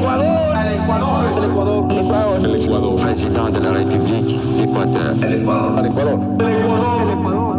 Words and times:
Ecuador. 0.00 0.56
El 0.56 0.80
Ecuador. 0.80 1.24
El 1.36 1.44
Ecuador. 1.50 1.92
El 1.92 1.98
Ecuador. 1.98 2.40
El 2.40 2.62
Ecuador. 2.62 3.02
Presidente 3.02 3.60
de 3.60 3.60
la 3.60 3.72
República 3.72 4.62
Ecuador. 4.62 5.24
El 5.24 5.42
Ecuador. 5.42 5.78
El 5.78 5.90
Ecuador. 5.90 6.40
El 6.40 6.56
Ecuador. 6.56 7.02
El 7.02 7.10
Ecuador. 7.10 7.50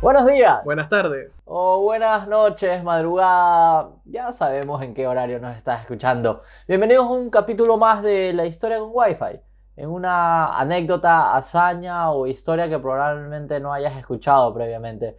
Buenos 0.00 0.26
días. 0.26 0.64
Buenas 0.64 0.88
tardes. 0.88 1.42
O 1.44 1.82
buenas 1.82 2.26
noches, 2.28 2.82
madrugada. 2.82 3.90
Ya 4.06 4.32
sabemos 4.32 4.80
en 4.80 4.94
qué 4.94 5.06
horario 5.06 5.38
nos 5.38 5.54
estás 5.54 5.82
escuchando. 5.82 6.40
Bienvenidos 6.66 7.04
a 7.04 7.10
un 7.10 7.28
capítulo 7.28 7.76
más 7.76 8.02
de 8.02 8.32
la 8.32 8.46
historia 8.46 8.78
con 8.78 8.88
Wi-Fi. 8.94 9.40
En 9.76 9.90
una 9.90 10.58
anécdota, 10.58 11.36
hazaña 11.36 12.10
o 12.10 12.26
historia 12.26 12.70
que 12.70 12.78
probablemente 12.78 13.60
no 13.60 13.70
hayas 13.70 13.94
escuchado 13.98 14.54
previamente. 14.54 15.18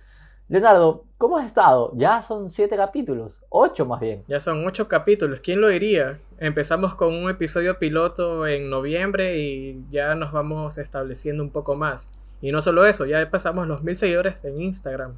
Leonardo, 0.49 1.03
¿cómo 1.17 1.37
has 1.37 1.45
estado? 1.45 1.91
Ya 1.95 2.21
son 2.21 2.49
siete 2.49 2.77
capítulos, 2.77 3.43
ocho 3.49 3.85
más 3.85 3.99
bien. 3.99 4.23
Ya 4.29 4.39
son 4.39 4.65
ocho 4.65 4.87
capítulos, 4.87 5.41
¿quién 5.41 5.59
lo 5.59 5.67
diría? 5.67 6.19
Empezamos 6.37 6.95
con 6.95 7.13
un 7.13 7.29
episodio 7.29 7.79
piloto 7.79 8.47
en 8.47 8.69
noviembre 8.69 9.39
y 9.39 9.85
ya 9.89 10.15
nos 10.15 10.31
vamos 10.31 10.77
estableciendo 10.77 11.43
un 11.43 11.49
poco 11.49 11.75
más. 11.75 12.13
Y 12.39 12.53
no 12.53 12.61
solo 12.61 12.85
eso, 12.85 13.05
ya 13.05 13.29
pasamos 13.29 13.67
los 13.67 13.83
mil 13.83 13.97
seguidores 13.97 14.45
en 14.45 14.61
Instagram. 14.61 15.15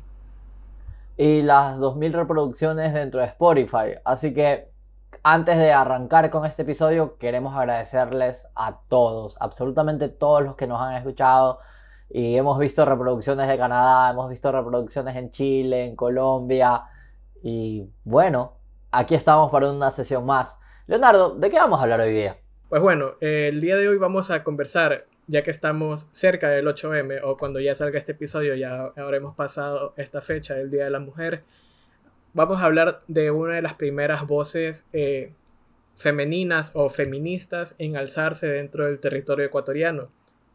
Y 1.16 1.44
las 1.44 1.78
dos 1.78 1.96
mil 1.96 2.12
reproducciones 2.12 2.92
dentro 2.92 3.20
de 3.20 3.28
Spotify. 3.28 4.00
Así 4.04 4.34
que 4.34 4.72
antes 5.22 5.60
de 5.60 5.72
arrancar 5.72 6.32
con 6.32 6.44
este 6.48 6.64
episodio, 6.64 7.18
queremos 7.18 7.56
agradecerles 7.56 8.48
a 8.56 8.80
todos, 8.88 9.38
absolutamente 9.40 10.10
todos 10.10 10.44
los 10.44 10.56
que 10.56 10.66
nos 10.66 10.82
han 10.82 10.96
escuchado. 10.96 11.60
Y 12.10 12.36
hemos 12.36 12.58
visto 12.58 12.86
reproducciones 12.86 13.48
de 13.48 13.58
Canadá, 13.58 14.12
hemos 14.12 14.30
visto 14.30 14.52
reproducciones 14.52 15.16
en 15.16 15.30
Chile, 15.30 15.86
en 15.86 15.96
Colombia. 15.96 16.84
Y 17.44 17.88
bueno, 18.04 18.54
aquí 18.92 19.16
estamos 19.16 19.52
para 19.52 19.72
una 19.72 19.92
sesión 19.92 20.26
más. 20.26 20.58
Leonardo, 20.88 21.36
¿de 21.36 21.50
qué 21.50 21.58
vamos 21.58 21.80
a 21.80 21.84
hablar 21.84 22.00
hoy 22.02 22.14
día? 22.14 22.38
Pues 22.70 22.82
bueno, 22.82 23.14
el 23.22 23.62
día 23.62 23.76
de 23.78 23.88
hoy 23.88 23.98
vamos 23.98 24.32
a 24.32 24.44
conversar 24.44 25.06
ya 25.30 25.44
que 25.44 25.52
estamos 25.52 26.08
cerca 26.12 26.50
del 26.50 26.66
8M 26.66 27.22
o 27.24 27.38
cuando 27.38 27.60
ya 27.60 27.76
salga 27.76 28.00
este 28.00 28.14
episodio, 28.14 28.56
ya 28.56 28.92
habremos 28.98 29.36
pasado 29.36 29.94
esta 29.96 30.22
fecha, 30.22 30.58
el 30.58 30.72
Día 30.72 30.86
de 30.86 30.90
la 30.90 31.00
Mujer, 31.00 31.44
vamos 32.34 32.62
a 32.62 32.66
hablar 32.66 33.02
de 33.08 33.30
una 33.30 33.56
de 33.56 33.62
las 33.62 33.76
primeras 33.76 34.26
voces 34.26 34.88
eh, 34.92 35.34
femeninas 35.96 36.72
o 36.74 36.90
feministas 36.90 37.76
en 37.78 37.96
alzarse 37.96 38.48
dentro 38.48 38.86
del 38.88 39.00
territorio 39.00 39.46
ecuatoriano. 39.46 40.10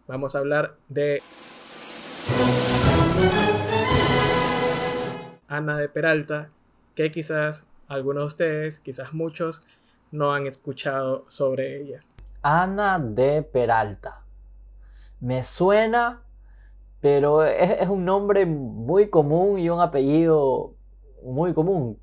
Vamos 0.06 0.34
a 0.34 0.38
hablar 0.38 0.76
de 0.88 1.22
Ana 5.48 5.78
de 5.78 5.88
Peralta, 5.88 6.50
que 6.94 7.10
quizás 7.10 7.64
algunos 7.88 8.22
de 8.22 8.26
ustedes, 8.26 8.80
quizás 8.80 9.12
muchos, 9.12 9.62
no 10.10 10.32
han 10.32 10.46
escuchado 10.46 11.24
sobre 11.28 11.80
ella. 11.80 12.00
Ana 12.42 12.98
de 12.98 13.42
Peralta 13.42 14.24
me 15.24 15.42
suena, 15.42 16.22
pero 17.00 17.44
es, 17.44 17.88
un 17.88 18.04
nombre 18.04 18.44
muy 18.44 19.08
común 19.08 19.58
y 19.58 19.70
un 19.70 19.80
apellido 19.80 20.74
muy 21.22 21.54
común. 21.54 21.98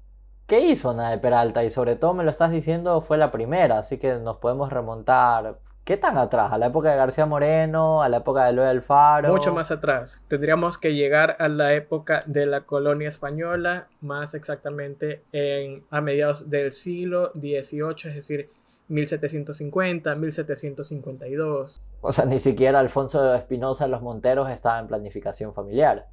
¿Qué 0.47 0.59
hizo 0.61 0.89
Ana 0.89 1.11
de 1.11 1.19
Peralta? 1.19 1.63
Y 1.63 1.69
sobre 1.69 1.95
todo 1.95 2.15
me 2.15 2.23
lo 2.23 2.31
estás 2.31 2.49
diciendo, 2.49 3.01
fue 3.01 3.19
la 3.19 3.31
primera, 3.31 3.77
así 3.77 3.99
que 3.99 4.15
nos 4.15 4.37
podemos 4.37 4.71
remontar. 4.71 5.59
¿Qué 5.83 5.97
tan 5.97 6.17
atrás? 6.17 6.51
¿A 6.51 6.59
la 6.59 6.67
época 6.67 6.91
de 6.91 6.97
García 6.97 7.25
Moreno? 7.25 8.03
¿A 8.03 8.09
la 8.09 8.17
época 8.17 8.45
de 8.45 8.53
Luis 8.53 8.67
Alfaro? 8.67 9.29
Mucho 9.29 9.51
más 9.51 9.71
atrás. 9.71 10.23
Tendríamos 10.27 10.77
que 10.77 10.93
llegar 10.93 11.37
a 11.39 11.47
la 11.47 11.73
época 11.73 12.23
de 12.27 12.45
la 12.45 12.61
colonia 12.61 13.07
española, 13.07 13.87
más 13.99 14.35
exactamente 14.35 15.23
en, 15.31 15.83
a 15.89 15.99
mediados 16.01 16.51
del 16.51 16.71
siglo 16.71 17.31
XVIII, 17.33 18.09
es 18.09 18.15
decir, 18.15 18.49
1750, 18.89 20.15
1752. 20.15 21.81
O 22.01 22.11
sea, 22.11 22.25
ni 22.25 22.37
siquiera 22.37 22.79
Alfonso 22.79 23.33
Espinosa 23.33 23.87
Los 23.87 24.03
Monteros 24.03 24.51
estaba 24.51 24.79
en 24.79 24.87
planificación 24.87 25.53
familiar. 25.53 26.07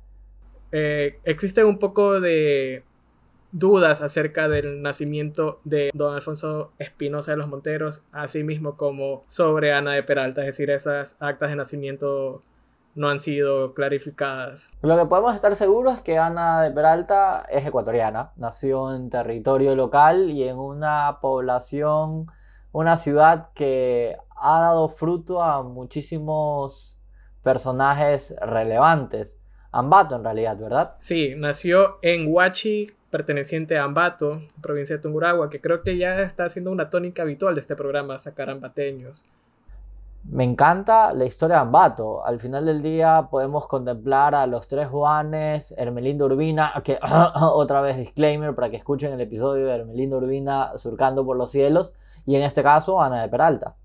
Eh, 0.73 1.19
existen 1.25 1.67
un 1.67 1.79
poco 1.79 2.21
de 2.21 2.85
dudas 3.53 4.03
acerca 4.03 4.49
del 4.49 4.83
nacimiento 4.83 5.61
de 5.65 5.91
don 5.95 6.15
Alfonso 6.15 6.73
Espinosa 6.79 7.33
de 7.33 7.39
los 7.39 7.49
Monteros, 7.49 8.03
así 8.13 8.45
mismo 8.45 8.77
como 8.77 9.25
sobre 9.27 9.73
Ana 9.73 9.93
de 9.93 10.03
Peralta, 10.03 10.43
es 10.43 10.49
decir, 10.49 10.71
esas 10.71 11.17
actas 11.21 11.51
de 11.51 11.57
nacimiento 11.57 12.43
no 12.95 13.09
han 13.09 13.21
sido 13.21 13.75
clarificadas. 13.75 14.73
Lo 14.83 14.99
que 14.99 15.07
podemos 15.07 15.35
estar 15.35 15.55
seguros 15.57 15.97
es 15.97 16.03
que 16.03 16.19
Ana 16.19 16.63
de 16.63 16.71
Peralta 16.71 17.47
es 17.51 17.65
ecuatoriana, 17.67 18.33
nació 18.37 18.95
en 18.95 19.09
territorio 19.09 19.75
local 19.77 20.31
y 20.31 20.45
en 20.45 20.59
una 20.59 21.19
población 21.21 22.27
una 22.73 22.97
ciudad 22.97 23.49
que 23.55 24.17
ha 24.37 24.61
dado 24.61 24.89
fruto 24.89 25.43
a 25.43 25.63
muchísimos 25.63 26.99
personajes 27.43 28.35
relevantes. 28.41 29.37
Ambato 29.71 30.17
en 30.17 30.25
realidad, 30.25 30.57
¿verdad? 30.59 30.95
Sí, 30.99 31.35
nació 31.37 31.99
en 32.03 32.33
Huachi, 32.33 32.91
perteneciente 33.11 33.79
a 33.79 33.85
Ambato, 33.85 34.43
provincia 34.61 34.97
de 34.97 35.03
Tungurahua, 35.03 35.51
que 35.51 35.61
creo 35.61 35.83
que 35.83 35.97
ya 35.97 36.21
está 36.21 36.49
siendo 36.49 36.71
una 36.71 36.91
tónica 36.91 37.23
habitual 37.23 37.55
de 37.55 37.61
este 37.61 37.77
programa, 37.77 38.19
sacar 38.19 38.51
ambateños. 38.51 39.25
Me 40.25 40.45
encanta 40.45 41.15
la 41.15 41.25
historia 41.25 41.57
de 41.57 41.63
Ambato. 41.63 42.25
Al 42.25 42.39
final 42.39 42.67
del 42.67 42.83
día 42.83 43.29
podemos 43.31 43.67
contemplar 43.67 44.35
a 44.35 44.47
los 44.47 44.69
tres 44.69 44.89
Juanes, 44.89 45.73
Hermelindo 45.79 46.27
Urbina, 46.27 46.75
que 46.85 46.99
otra 47.41 47.81
vez 47.81 47.97
disclaimer 47.97 48.55
para 48.55 48.69
que 48.69 48.77
escuchen 48.77 49.13
el 49.13 49.21
episodio 49.21 49.67
de 49.67 49.75
Hermelindo 49.75 50.19
Urbina 50.19 50.77
surcando 50.77 51.25
por 51.25 51.37
los 51.37 51.51
cielos 51.51 51.95
y 52.27 52.37
en 52.37 52.43
este 52.43 52.63
caso 52.63 53.01
Ana 53.01 53.23
de 53.23 53.29
Peralta. 53.29 53.77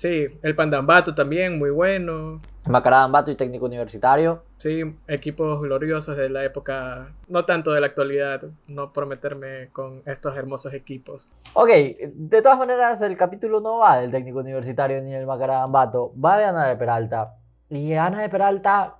Sí, 0.00 0.28
el 0.42 0.56
Pandambato 0.56 1.14
también, 1.14 1.58
muy 1.58 1.68
bueno. 1.68 2.40
Macará 2.66 3.02
Ambato 3.02 3.30
y 3.30 3.34
técnico 3.34 3.66
universitario. 3.66 4.44
Sí, 4.56 4.96
equipos 5.06 5.60
gloriosos 5.60 6.16
de 6.16 6.30
la 6.30 6.42
época, 6.42 7.12
no 7.28 7.44
tanto 7.44 7.70
de 7.72 7.82
la 7.82 7.88
actualidad, 7.88 8.40
no 8.66 8.94
prometerme 8.94 9.68
con 9.72 10.02
estos 10.06 10.34
hermosos 10.38 10.72
equipos. 10.72 11.28
Ok, 11.52 11.68
de 12.14 12.40
todas 12.40 12.56
maneras 12.56 13.02
el 13.02 13.14
capítulo 13.18 13.60
no 13.60 13.76
va 13.76 13.98
del 13.98 14.10
técnico 14.10 14.38
universitario 14.38 15.02
ni 15.02 15.12
del 15.12 15.26
Macará 15.26 15.62
Ambato, 15.64 16.14
va 16.18 16.38
de 16.38 16.46
Ana 16.46 16.64
de 16.68 16.76
Peralta. 16.76 17.34
Y 17.68 17.92
Ana 17.92 18.22
de 18.22 18.30
Peralta, 18.30 18.94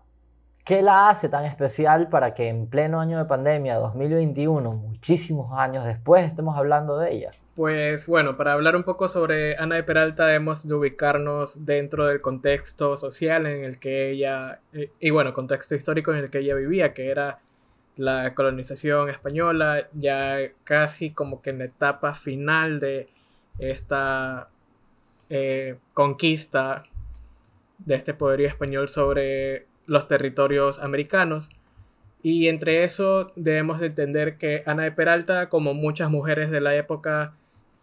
¿qué 0.67 0.83
la 0.83 1.09
hace 1.09 1.31
tan 1.31 1.47
especial 1.47 2.11
para 2.11 2.35
que 2.35 2.49
en 2.49 2.67
pleno 2.67 3.01
año 3.01 3.17
de 3.17 3.25
pandemia, 3.25 3.77
2021, 3.77 4.71
muchísimos 4.71 5.51
años 5.53 5.87
después, 5.87 6.25
estemos 6.25 6.59
hablando 6.59 6.99
de 6.99 7.15
ella? 7.15 7.31
Pues 7.61 8.07
bueno, 8.07 8.39
para 8.39 8.55
hablar 8.55 8.75
un 8.75 8.85
poco 8.85 9.07
sobre 9.07 9.55
Ana 9.59 9.75
de 9.75 9.83
Peralta 9.83 10.25
debemos 10.25 10.67
de 10.67 10.73
ubicarnos 10.73 11.67
dentro 11.67 12.07
del 12.07 12.23
contexto 12.23 12.97
social 12.97 13.45
en 13.45 13.65
el 13.65 13.79
que 13.79 14.09
ella, 14.09 14.63
eh, 14.73 14.91
y 14.99 15.11
bueno, 15.11 15.35
contexto 15.35 15.75
histórico 15.75 16.11
en 16.11 16.21
el 16.21 16.31
que 16.31 16.39
ella 16.39 16.55
vivía, 16.55 16.95
que 16.95 17.11
era 17.11 17.41
la 17.97 18.35
colonización 18.35 19.11
española, 19.11 19.91
ya 19.93 20.39
casi 20.65 21.11
como 21.11 21.43
que 21.43 21.51
en 21.51 21.59
la 21.59 21.65
etapa 21.67 22.15
final 22.15 22.81
de 22.81 23.11
esta 23.59 24.49
eh, 25.29 25.77
conquista 25.93 26.85
de 27.77 27.95
este 27.95 28.15
poderío 28.15 28.49
español 28.49 28.89
sobre 28.89 29.67
los 29.85 30.09
territorios 30.09 30.79
americanos. 30.79 31.51
Y 32.23 32.49
entre 32.49 32.85
eso 32.85 33.33
debemos 33.37 33.81
de 33.81 33.89
entender 33.89 34.39
que 34.39 34.63
Ana 34.65 34.85
de 34.85 34.93
Peralta, 34.93 35.51
como 35.51 35.75
muchas 35.75 36.11
mujeres 36.11 36.51
de 36.51 36.63
la 36.63 36.75
época, 36.75 37.35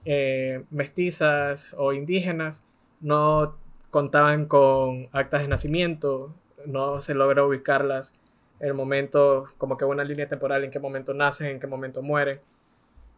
eh, 0.09 0.63
mestizas 0.71 1.73
o 1.75 1.91
indígenas 1.91 2.63
no 3.01 3.57
contaban 3.89 4.45
con 4.45 5.09
actas 5.11 5.41
de 5.41 5.49
nacimiento, 5.49 6.33
no 6.65 7.01
se 7.01 7.13
logra 7.13 7.43
ubicarlas 7.43 8.13
el 8.61 8.73
momento, 8.73 9.51
como 9.57 9.75
que 9.75 9.83
una 9.83 10.05
línea 10.05 10.25
temporal 10.25 10.63
en 10.63 10.71
qué 10.71 10.79
momento 10.79 11.13
nacen, 11.13 11.47
en 11.47 11.59
qué 11.59 11.67
momento 11.67 12.01
mueren. 12.01 12.39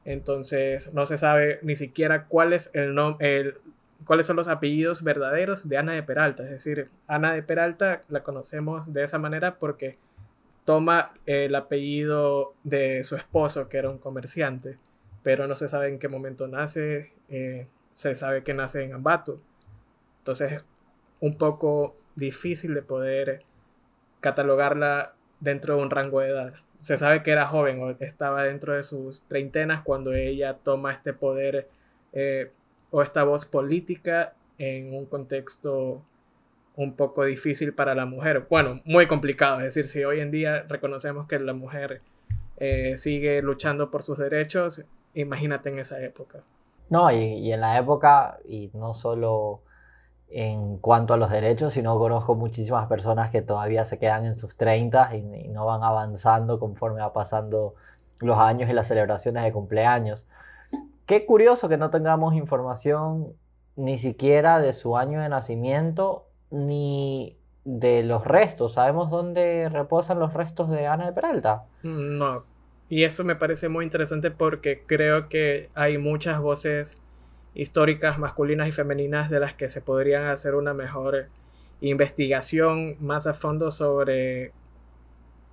Entonces 0.03 0.91
no 0.91 1.05
se 1.05 1.17
sabe 1.17 1.59
ni 1.61 1.75
siquiera 1.75 2.25
cuál 2.25 2.53
es 2.53 2.71
el, 2.73 2.97
el 3.19 3.57
cuáles 4.03 4.25
son 4.25 4.37
los 4.37 4.47
apellidos 4.47 5.03
verdaderos 5.03 5.69
de 5.69 5.77
Ana 5.77 5.93
de 5.93 6.01
Peralta. 6.01 6.41
Es 6.41 6.49
decir, 6.49 6.89
Ana 7.05 7.33
de 7.33 7.43
Peralta 7.43 8.01
la 8.09 8.23
conocemos 8.23 8.93
de 8.93 9.03
esa 9.03 9.19
manera 9.19 9.59
porque 9.59 9.99
toma 10.65 11.13
el 11.27 11.53
apellido 11.53 12.55
de 12.63 13.03
su 13.03 13.15
esposo, 13.15 13.69
que 13.69 13.77
era 13.77 13.91
un 13.91 13.99
comerciante 13.99 14.79
pero 15.23 15.47
no 15.47 15.55
se 15.55 15.67
sabe 15.67 15.89
en 15.89 15.99
qué 15.99 16.07
momento 16.07 16.47
nace, 16.47 17.11
eh, 17.29 17.67
se 17.89 18.15
sabe 18.15 18.43
que 18.43 18.53
nace 18.53 18.83
en 18.83 18.93
Ambato. 18.93 19.39
Entonces 20.19 20.51
es 20.53 20.65
un 21.19 21.37
poco 21.37 21.95
difícil 22.15 22.73
de 22.73 22.81
poder 22.81 23.43
catalogarla 24.21 25.13
dentro 25.39 25.75
de 25.75 25.81
un 25.81 25.89
rango 25.89 26.19
de 26.21 26.29
edad. 26.29 26.53
Se 26.79 26.97
sabe 26.97 27.23
que 27.23 27.31
era 27.31 27.45
joven 27.45 27.81
o 27.81 27.91
estaba 27.99 28.43
dentro 28.43 28.73
de 28.73 28.83
sus 28.83 29.23
treintenas 29.23 29.81
cuando 29.83 30.13
ella 30.13 30.57
toma 30.63 30.93
este 30.93 31.13
poder 31.13 31.67
eh, 32.13 32.51
o 32.91 33.01
esta 33.01 33.23
voz 33.23 33.45
política 33.45 34.33
en 34.57 34.93
un 34.93 35.05
contexto 35.05 36.03
un 36.75 36.95
poco 36.95 37.25
difícil 37.25 37.73
para 37.73 37.93
la 37.95 38.05
mujer. 38.05 38.45
Bueno, 38.49 38.81
muy 38.85 39.07
complicado. 39.07 39.59
Es 39.59 39.75
decir, 39.75 39.87
si 39.87 40.03
hoy 40.05 40.21
en 40.21 40.31
día 40.31 40.65
reconocemos 40.69 41.27
que 41.27 41.37
la 41.39 41.53
mujer 41.53 42.01
eh, 42.57 42.95
sigue 42.95 43.41
luchando 43.41 43.91
por 43.91 44.01
sus 44.01 44.17
derechos, 44.17 44.85
imagínate 45.13 45.69
en 45.69 45.79
esa 45.79 46.01
época. 46.01 46.43
No, 46.89 47.11
y, 47.11 47.17
y, 47.17 47.53
en 47.53 47.61
la 47.61 47.77
época, 47.77 48.39
y 48.45 48.71
no 48.73 48.93
solo 48.93 49.61
en 50.29 50.77
cuanto 50.77 51.13
a 51.13 51.17
los 51.17 51.29
derechos, 51.29 51.73
sino 51.73 51.97
conozco 51.97 52.35
muchísimas 52.35 52.87
personas 52.87 53.31
que 53.31 53.41
todavía 53.41 53.85
se 53.85 53.99
quedan 53.99 54.25
en 54.25 54.37
sus 54.37 54.57
30 54.57 55.15
y, 55.15 55.45
y 55.45 55.47
no 55.49 55.65
van 55.65 55.83
avanzando 55.83 56.59
conforme 56.59 57.01
va 57.01 57.13
pasando 57.13 57.75
los 58.19 58.37
años 58.37 58.69
y 58.69 58.73
las 58.73 58.87
celebraciones 58.87 59.43
de 59.43 59.51
cumpleaños. 59.51 60.27
Qué 61.05 61.25
curioso 61.25 61.69
que 61.69 61.77
no 61.77 61.89
tengamos 61.89 62.35
información 62.35 63.33
ni 63.75 63.97
siquiera 63.97 64.59
de 64.59 64.73
su 64.73 64.97
año 64.97 65.21
de 65.21 65.29
nacimiento 65.29 66.27
ni 66.51 67.39
de 67.63 68.03
los 68.03 68.25
restos. 68.25 68.73
¿Sabemos 68.73 69.09
dónde 69.09 69.69
reposan 69.69 70.19
los 70.19 70.33
restos 70.33 70.69
de 70.69 70.87
Ana 70.87 71.05
de 71.05 71.13
Peralta? 71.13 71.65
No. 71.83 72.43
Y 72.89 73.03
eso 73.03 73.23
me 73.23 73.35
parece 73.35 73.69
muy 73.69 73.85
interesante 73.85 74.31
porque 74.31 74.83
creo 74.85 75.29
que 75.29 75.69
hay 75.75 75.97
muchas 75.97 76.41
voces 76.41 76.97
históricas 77.53 78.17
masculinas 78.17 78.67
y 78.67 78.71
femeninas 78.71 79.29
de 79.29 79.39
las 79.39 79.53
que 79.53 79.69
se 79.69 79.81
podrían 79.81 80.25
hacer 80.25 80.55
una 80.55 80.73
mejor 80.73 81.27
investigación 81.81 82.95
más 82.99 83.27
a 83.27 83.33
fondo 83.33 83.71
sobre 83.71 84.51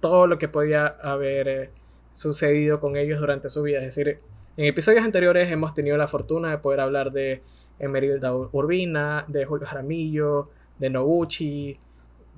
todo 0.00 0.27
lo 0.27 0.38
que 0.38 0.49
podía 0.49 0.87
haber 0.87 1.49
eh, 1.49 1.71
sucedido 2.12 2.81
con 2.81 2.97
ellos 2.97 3.21
durante 3.21 3.49
su 3.49 3.62
vida. 3.62 3.79
Es 3.79 3.94
decir, 3.94 4.21
en 4.56 4.65
episodios 4.65 5.05
anteriores 5.05 5.50
hemos 5.50 5.75
tenido 5.75 5.97
la 5.97 6.09
fortuna 6.09 6.50
de 6.50 6.59
poder 6.59 6.81
hablar 6.81 7.12
de 7.12 7.43
Emerilda 7.79 8.35
Urbina, 8.35 9.25
de 9.29 9.44
Julio 9.44 9.67
Jaramillo, 9.67 10.50
de 10.79 10.91
Noguchi, 10.91 11.79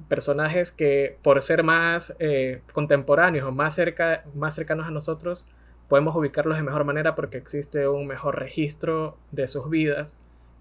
personajes 0.08 0.72
que 0.72 1.18
por 1.22 1.40
ser 1.42 1.62
más 1.62 2.14
eh, 2.18 2.62
contemporáneos 2.72 3.46
o 3.48 3.52
más, 3.52 3.74
cerca, 3.74 4.24
más 4.34 4.54
cercanos 4.54 4.86
a 4.86 4.90
nosotros, 4.90 5.46
podemos 5.88 6.14
ubicarlos 6.14 6.56
de 6.56 6.62
mejor 6.62 6.84
manera 6.84 7.14
porque 7.14 7.38
existe 7.38 7.88
un 7.88 8.06
mejor 8.06 8.38
registro 8.38 9.16
de 9.32 9.46
sus 9.48 9.68
vidas, 9.70 10.18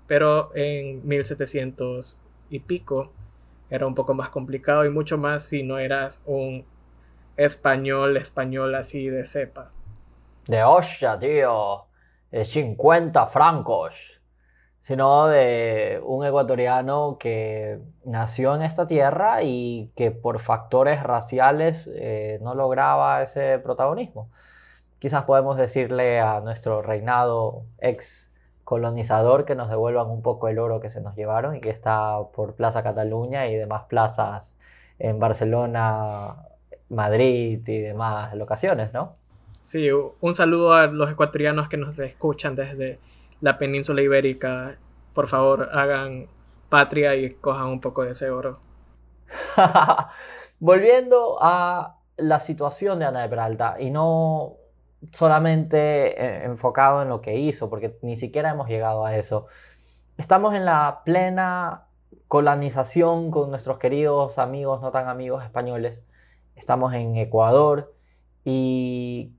pero 0.08 0.52
en 0.56 1.08
1700 1.08 2.18
y 2.50 2.60
pico 2.60 3.12
era 3.70 3.86
un 3.86 3.96
poco 3.96 4.14
más 4.14 4.30
complicado 4.30 4.86
y 4.86 4.90
mucho 4.90 5.18
más 5.18 5.44
si 5.44 5.64
no 5.64 5.78
eras 5.78 6.22
un 6.26 6.66
español, 7.36 8.18
español 8.18 8.76
así 8.76 9.10
de 9.10 9.26
cepa. 9.26 9.72
De 10.48 10.64
hostia, 10.64 11.20
tío, 11.20 11.86
de 12.32 12.46
50 12.46 13.28
francos 13.28 14.17
sino 14.88 15.28
de 15.28 16.00
un 16.06 16.26
ecuatoriano 16.26 17.18
que 17.20 17.78
nació 18.06 18.56
en 18.56 18.62
esta 18.62 18.88
tierra 18.88 19.44
y 19.44 19.92
que 19.98 20.12
por 20.12 20.40
factores 20.40 21.04
raciales 21.04 21.92
eh, 21.94 22.40
no 22.42 22.56
lograba 22.56 23.22
ese 23.22 23.60
protagonismo. 23.60 24.30
Quizás 25.00 25.26
podemos 25.26 25.58
decirle 25.58 26.22
a 26.22 26.40
nuestro 26.40 26.82
reinado 26.82 27.64
ex 27.80 28.32
colonizador 28.64 29.44
que 29.44 29.56
nos 29.56 29.70
devuelvan 29.70 30.08
un 30.08 30.22
poco 30.22 30.48
el 30.48 30.58
oro 30.58 30.80
que 30.80 30.90
se 30.90 31.02
nos 31.02 31.18
llevaron 31.18 31.58
y 31.58 31.60
que 31.60 31.70
está 31.70 32.20
por 32.34 32.56
Plaza 32.56 32.82
Cataluña 32.82 33.48
y 33.48 33.56
demás 33.56 33.84
plazas 33.90 34.56
en 35.00 35.20
Barcelona, 35.20 36.46
Madrid 36.88 37.60
y 37.68 37.80
demás 37.80 38.34
locaciones, 38.36 38.94
¿no? 38.94 39.18
Sí, 39.64 39.90
un 39.92 40.34
saludo 40.34 40.72
a 40.72 40.88
los 40.88 41.12
ecuatorianos 41.12 41.68
que 41.68 41.76
nos 41.76 42.00
escuchan 42.00 42.56
desde 42.56 43.00
la 43.42 43.58
península 43.58 44.02
ibérica, 44.02 44.78
por 45.14 45.28
favor, 45.28 45.70
hagan 45.72 46.28
patria 46.70 47.16
y 47.16 47.34
cojan 47.34 47.68
un 47.68 47.80
poco 47.80 48.04
de 48.04 48.12
ese 48.12 48.30
oro. 48.30 48.60
Volviendo 50.60 51.38
a 51.42 51.98
la 52.18 52.40
situación 52.40 53.00
de 53.00 53.06
Ana 53.06 53.22
de 53.22 53.30
Peralta 53.30 53.76
y 53.80 53.92
no 53.92 54.56
solamente 55.12 56.20
eh, 56.20 56.46
enfocado 56.46 57.02
en 57.02 57.10
lo 57.10 57.22
que 57.22 57.38
hizo, 57.38 57.70
porque 57.70 57.98
ni 58.02 58.18
siquiera 58.18 58.50
hemos 58.50 58.68
llegado 58.68 59.06
a 59.06 59.16
eso. 59.16 59.48
Estamos 60.18 60.56
en 60.56 60.66
la 60.66 61.02
plena 61.06 61.88
colonización 62.28 63.32
con 63.32 63.50
nuestros 63.52 63.78
queridos 63.78 64.40
amigos, 64.40 64.82
no 64.82 64.92
tan 64.92 65.08
amigos 65.08 65.44
españoles. 65.44 66.04
Estamos 66.56 66.94
en 66.94 67.16
Ecuador 67.16 67.94
y 68.44 69.37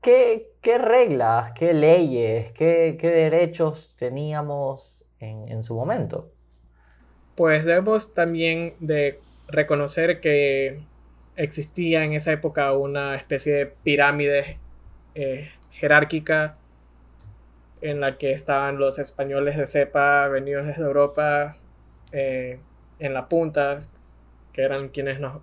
¿qué, 0.00 0.52
qué 0.60 0.78
reglas, 0.78 1.52
qué 1.52 1.74
leyes, 1.74 2.52
qué, 2.52 2.96
qué 2.98 3.10
derechos 3.10 3.94
teníamos 3.96 5.06
en, 5.18 5.48
en, 5.48 5.64
su 5.64 5.74
momento? 5.74 6.30
Pues 7.34 7.64
debemos 7.64 8.14
también 8.14 8.74
de 8.80 9.20
reconocer 9.48 10.20
que 10.20 10.80
existía 11.36 12.04
en 12.04 12.12
esa 12.12 12.32
época 12.32 12.72
una 12.72 13.14
especie 13.16 13.54
de 13.54 13.66
pirámide 13.66 14.58
eh, 15.14 15.50
jerárquica 15.70 16.56
en 17.80 18.00
la 18.00 18.18
que 18.18 18.32
estaban 18.32 18.78
los 18.78 18.98
españoles 18.98 19.56
de 19.56 19.66
cepa 19.66 20.28
venidos 20.28 20.66
desde 20.66 20.82
Europa 20.82 21.56
eh, 22.12 22.60
en 22.98 23.14
la 23.14 23.28
punta, 23.28 23.80
que 24.52 24.62
eran 24.62 24.90
quienes 24.90 25.20
nos 25.20 25.40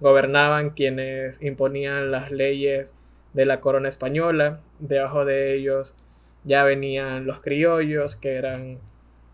gobernaban, 0.00 0.70
quienes 0.70 1.40
imponían 1.42 2.10
las 2.10 2.32
leyes 2.32 2.96
de 3.32 3.44
la 3.46 3.60
corona 3.60 3.88
española. 3.88 4.60
Debajo 4.78 5.24
de 5.24 5.54
ellos 5.54 5.96
ya 6.44 6.64
venían 6.64 7.26
los 7.26 7.40
criollos, 7.40 8.16
que 8.16 8.34
eran 8.34 8.78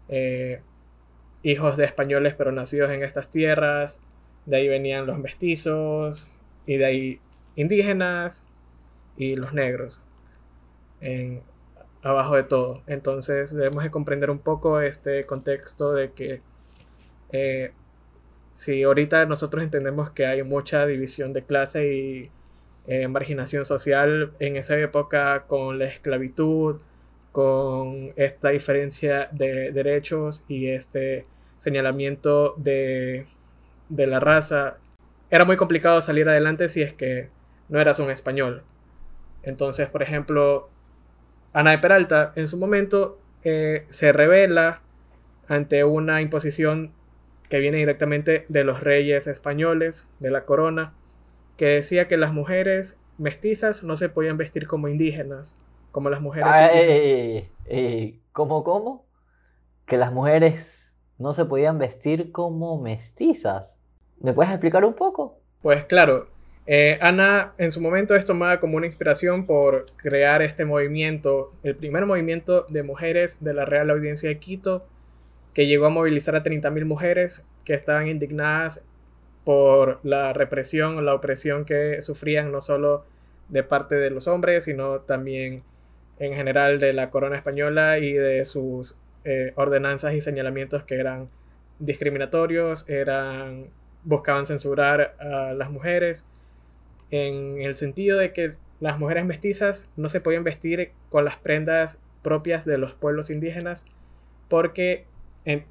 eh, 0.09 0.61
hijos 1.43 1.77
de 1.77 1.85
españoles 1.85 2.35
pero 2.37 2.53
nacidos 2.53 2.91
en 2.91 3.03
estas 3.03 3.31
tierras. 3.31 4.01
De 4.47 4.57
ahí 4.57 4.69
venían 4.69 5.07
los 5.07 5.19
mestizos 5.19 6.31
y 6.67 6.77
de 6.77 6.85
ahí 6.85 7.21
indígenas 7.57 8.45
y 9.17 9.35
los 9.37 9.53
negros 9.53 10.03
en, 11.01 11.43
abajo 12.03 12.37
de 12.37 12.45
todo. 12.45 12.83
Entonces 12.87 13.55
debemos 13.55 13.85
de 13.85 13.91
comprender 13.91 14.31
un 14.31 14.39
poco 14.39 14.81
este 14.81 15.27
contexto 15.27 15.93
de 15.93 16.13
que 16.13 16.41
eh, 17.33 17.73
si 18.55 18.83
ahorita 18.83 19.27
nosotros 19.27 19.63
entendemos 19.63 20.11
que 20.11 20.27
hay 20.27 20.43
mucha 20.43 20.87
división 20.87 21.33
de 21.33 21.45
clase 21.45 21.93
y 21.93 22.31
eh, 22.87 23.09
marginación 23.09 23.65
social 23.65 24.33
en 24.39 24.57
esa 24.57 24.79
época 24.79 25.45
con 25.47 25.79
la 25.79 25.87
esclavitud, 25.87 26.77
con 27.33 28.13
esta 28.17 28.51
diferencia 28.51 29.29
de 29.33 29.73
derechos 29.73 30.45
y 30.49 30.69
este 30.69 31.27
señalamiento 31.59 32.55
de, 32.57 33.27
de 33.89 34.07
la 34.07 34.21
raza, 34.21 34.79
era 35.31 35.45
muy 35.45 35.57
complicado 35.57 36.01
salir 36.01 36.29
adelante 36.29 36.69
si 36.69 36.83
es 36.83 36.93
que 36.93 37.29
no 37.69 37.81
eras 37.81 37.99
un 37.99 38.11
español. 38.11 38.63
Entonces, 39.43 39.89
por 39.89 40.03
ejemplo, 40.03 40.69
Ana 41.53 41.73
de 41.73 41.79
Peralta 41.79 42.33
en 42.37 42.49
su 42.49 42.57
momento 42.57 43.19
eh, 43.45 43.87
se 43.89 44.13
revela 44.13 44.81
ante 45.49 45.85
una 45.85 46.21
imposición 46.21 46.93
que 47.49 47.59
viene 47.61 47.79
directamente 47.79 48.45
de 48.49 48.65
los 48.65 48.81
reyes 48.83 49.27
españoles, 49.27 50.07
de 50.19 50.31
la 50.31 50.45
corona, 50.45 50.93
que 51.57 51.67
decía 51.67 52.09
que 52.09 52.17
las 52.17 52.33
mujeres 52.33 52.99
mestizas 53.19 53.83
no 53.83 53.97
se 53.97 54.09
podían 54.09 54.37
vestir 54.37 54.67
como 54.67 54.89
indígenas, 54.89 55.57
como 55.91 56.11
las 56.11 56.21
mujeres. 56.21 56.49
Ah, 56.51 56.69
eh, 56.73 57.51
eh, 57.65 58.21
¿Cómo, 58.33 58.65
cómo? 58.65 59.07
Que 59.87 59.97
las 59.97 60.13
mujeres 60.13 60.93
no 61.19 61.33
se 61.33 61.45
podían 61.45 61.79
vestir 61.79 62.33
como 62.33 62.81
mestizas. 62.81 63.77
¿Me 64.21 64.33
puedes 64.33 64.53
explicar 64.53 64.85
un 64.85 64.95
poco? 64.95 65.41
Pues 65.63 65.85
claro, 65.85 66.29
eh, 66.67 66.99
Ana 67.01 67.55
en 67.59 67.71
su 67.71 67.81
momento 67.81 68.15
es 68.15 68.25
tomada 68.25 68.61
como 68.61 68.77
una 68.77 68.87
inspiración 68.87 69.47
por 69.47 69.87
crear 69.97 70.43
este 70.43 70.65
movimiento, 70.65 71.53
el 71.63 71.77
primer 71.77 72.07
movimiento 72.07 72.67
de 72.69 72.83
mujeres 72.83 73.43
de 73.43 73.55
la 73.55 73.65
Real 73.65 73.91
Audiencia 73.91 74.29
de 74.29 74.39
Quito, 74.39 74.87
que 75.55 75.67
llegó 75.67 75.87
a 75.87 75.91
movilizar 75.91 76.37
a 76.37 76.43
30.000 76.43 76.85
mujeres 76.85 77.47
que 77.65 77.73
estaban 77.73 78.09
indignadas 78.09 78.85
por 79.47 80.01
la 80.03 80.33
represión 80.33 80.99
o 80.99 81.03
la 81.03 81.15
opresión 81.15 81.65
que 81.65 82.03
sufrían 82.03 82.51
no 82.51 82.61
solo 82.61 83.05
de 83.49 83.63
parte 83.63 83.95
de 83.95 84.11
los 84.11 84.27
hombres, 84.27 84.65
sino 84.65 85.03
también 85.03 85.63
en 86.19 86.35
general 86.35 86.81
de 86.81 86.93
la 86.93 87.11
corona 87.11 87.37
española 87.37 87.99
y 87.99 88.13
de 88.13 88.45
sus 88.45 88.99
eh, 89.25 89.53
ordenanzas 89.55 90.15
y 90.15 90.21
señalamientos 90.21 90.83
que 90.83 90.97
eran 90.97 91.29
discriminatorios, 91.79 92.89
eran 92.89 93.69
buscaban 94.03 94.47
censurar 94.47 95.15
a 95.21 95.53
las 95.53 95.71
mujeres 95.71 96.27
en 97.13 97.63
el 97.63 97.77
sentido 97.77 98.19
de 98.19 98.33
que 98.33 98.55
las 98.81 98.99
mujeres 98.99 99.25
mestizas 99.27 99.87
no 99.97 100.09
se 100.09 100.21
podían 100.21 100.43
vestir 100.43 100.91
con 101.09 101.25
las 101.25 101.37
prendas 101.37 102.01
propias 102.23 102.65
de 102.65 102.79
los 102.79 102.95
pueblos 102.95 103.31
indígenas 103.31 103.87
porque 104.49 105.05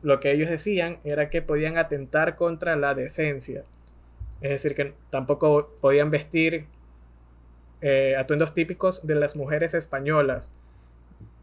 lo 0.01 0.19
que 0.19 0.31
ellos 0.31 0.49
decían 0.49 0.99
era 1.03 1.29
que 1.29 1.41
podían 1.41 1.77
atentar 1.77 2.35
contra 2.35 2.75
la 2.75 2.93
decencia. 2.93 3.65
Es 4.41 4.51
decir, 4.51 4.75
que 4.75 4.93
tampoco 5.09 5.73
podían 5.81 6.11
vestir 6.11 6.67
eh, 7.81 8.15
atuendos 8.17 8.53
típicos 8.53 9.05
de 9.05 9.15
las 9.15 9.35
mujeres 9.35 9.73
españolas, 9.73 10.53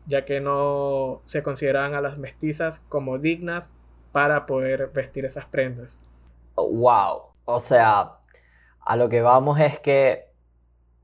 ya 0.06 0.24
que 0.24 0.40
no 0.40 1.20
se 1.24 1.42
consideraban 1.42 1.94
a 1.94 2.00
las 2.00 2.18
mestizas 2.18 2.80
como 2.88 3.18
dignas 3.18 3.72
para 4.12 4.46
poder 4.46 4.88
vestir 4.88 5.24
esas 5.24 5.44
prendas. 5.46 6.00
¡Wow! 6.56 7.32
O 7.44 7.60
sea, 7.60 8.18
a 8.80 8.96
lo 8.96 9.08
que 9.08 9.22
vamos 9.22 9.60
es 9.60 9.78
que 9.78 10.26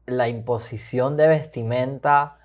la 0.06 0.28
imposición 0.28 1.16
de 1.16 1.28
vestimenta 1.28 2.38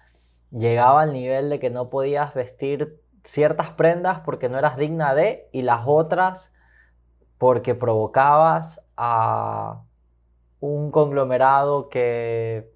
llegaba 0.51 1.01
al 1.01 1.13
nivel 1.13 1.49
de 1.49 1.59
que 1.59 1.69
no 1.69 1.89
podías 1.89 2.33
vestir 2.33 2.99
ciertas 3.23 3.69
prendas 3.71 4.19
porque 4.21 4.49
no 4.49 4.57
eras 4.57 4.77
digna 4.77 5.15
de 5.15 5.49
y 5.51 5.61
las 5.61 5.83
otras 5.85 6.53
porque 7.37 7.75
provocabas 7.75 8.81
a 8.97 9.83
un 10.59 10.91
conglomerado 10.91 11.89
que 11.89 12.71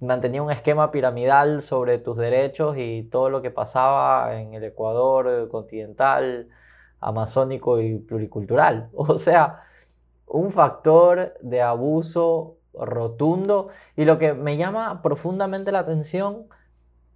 mantenía 0.00 0.42
un 0.42 0.50
esquema 0.50 0.90
piramidal 0.90 1.62
sobre 1.62 1.98
tus 1.98 2.16
derechos 2.16 2.76
y 2.78 3.04
todo 3.04 3.30
lo 3.30 3.42
que 3.42 3.50
pasaba 3.50 4.38
en 4.40 4.54
el 4.54 4.64
Ecuador 4.64 5.48
continental, 5.48 6.48
amazónico 7.00 7.80
y 7.80 7.98
pluricultural. 7.98 8.90
O 8.94 9.18
sea, 9.18 9.62
un 10.26 10.50
factor 10.50 11.34
de 11.40 11.62
abuso 11.62 12.58
rotundo 12.74 13.68
y 13.96 14.04
lo 14.04 14.18
que 14.18 14.34
me 14.34 14.56
llama 14.56 15.02
profundamente 15.02 15.72
la 15.72 15.80
atención 15.80 16.46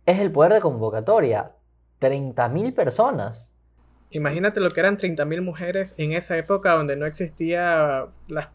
es 0.07 0.21
el 0.21 0.33
poder 0.33 0.55
de 0.55 0.61
convocatoria. 0.61 1.53
30.000 2.01 2.75
personas. 2.75 3.51
Imagínate 4.11 4.61
lo 4.61 4.71
que 4.71 4.81
eran 4.81 4.97
30.000 4.97 5.41
mujeres 5.43 5.95
en 5.99 6.13
esa 6.13 6.37
época 6.37 6.73
donde 6.73 6.97
no 6.97 7.07
existía 7.07 8.07
las, 8.27 8.49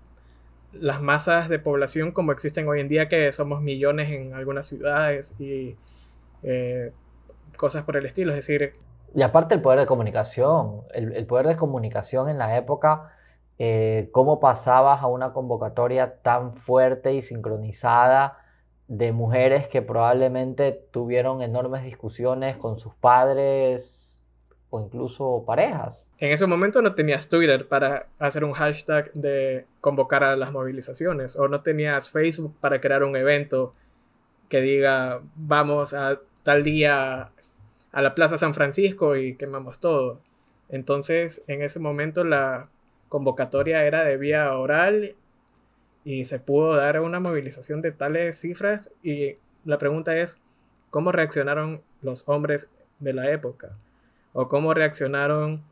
las 0.74 1.02
masas 1.02 1.48
de 1.48 1.60
población 1.60 2.12
como 2.12 2.32
existen 2.32 2.68
hoy 2.68 2.82
en 2.82 2.88
día, 2.88 3.08
que 3.08 3.32
somos 3.32 3.62
millones 3.62 4.12
en 4.12 4.34
algunas 4.34 4.66
ciudades 4.66 5.34
y 5.40 5.78
eh, 6.44 6.92
cosas 7.58 7.84
por 7.84 7.96
el 7.98 8.06
estilo. 8.06 8.32
Es 8.32 8.38
decir... 8.38 8.76
Y 9.14 9.22
aparte 9.22 9.56
el 9.56 9.62
poder 9.62 9.80
de 9.80 9.86
comunicación, 9.86 10.82
el, 10.94 11.26
poder 11.26 11.48
de 11.48 11.56
comunicación 11.56 12.28
en 12.28 12.38
la 12.38 12.58
época, 12.58 13.14
eh, 13.58 14.10
cómo 14.12 14.42
pasabas 14.42 15.02
a 15.02 15.08
una 15.08 15.32
convocatoria 15.32 16.18
tan 16.22 16.58
fuerte 16.58 17.14
y 17.14 17.22
sincronizada 17.22 18.40
de 18.88 19.12
mujeres 19.12 19.68
que 19.68 19.82
probablemente 19.82 20.72
tuvieron 20.92 21.42
enormes 21.42 21.84
discusiones 21.84 22.58
con 22.58 22.80
sus 22.80 22.94
padres 22.96 24.22
o 24.70 24.82
incluso 24.82 25.44
parejas. 25.46 26.06
En 26.20 26.32
ese 26.32 26.46
momento 26.46 26.82
no 26.82 26.94
tenías 26.94 27.28
Twitter 27.28 27.68
para 27.68 28.08
hacer 28.20 28.44
un 28.44 28.54
hashtag 28.54 29.12
de 29.14 29.66
convocar 29.82 30.24
a 30.24 30.36
las 30.36 30.52
movilizaciones 30.52 31.36
o 31.36 31.48
no 31.48 31.62
tenías 31.62 32.10
Facebook 32.10 32.56
para 32.60 32.80
crear 32.80 33.04
un 33.04 33.16
evento 33.16 33.74
que 34.50 34.62
diga 34.62 35.22
vamos 35.36 35.94
a 35.94 36.20
tal 36.44 36.64
día 36.64 37.32
a 37.92 38.02
la 38.02 38.14
Plaza 38.14 38.38
San 38.38 38.54
Francisco 38.54 39.16
y 39.16 39.36
quemamos 39.36 39.80
todo. 39.80 40.20
Entonces 40.70 41.44
en 41.48 41.64
ese 41.64 41.80
momento 41.80 42.24
la 42.24 42.70
convocatoria 43.10 43.84
era 43.86 44.04
de 44.04 44.18
vía 44.18 44.56
oral 44.58 45.16
y 46.06 46.24
se 46.24 46.40
pudo 46.40 46.76
dar 46.76 47.02
una 47.02 47.20
movilización 47.20 47.82
de 47.82 47.92
tales 47.92 48.40
cifras 48.40 48.92
y 49.04 49.38
la 49.66 49.80
pregunta 49.80 50.16
es, 50.16 50.38
¿cómo 50.92 51.12
reaccionaron 51.12 51.82
los 52.02 52.30
hombres 52.30 52.72
de 53.00 53.12
la 53.12 53.32
época? 53.32 53.76
¿O 54.32 54.48
cómo 54.48 54.76
reaccionaron 54.76 55.64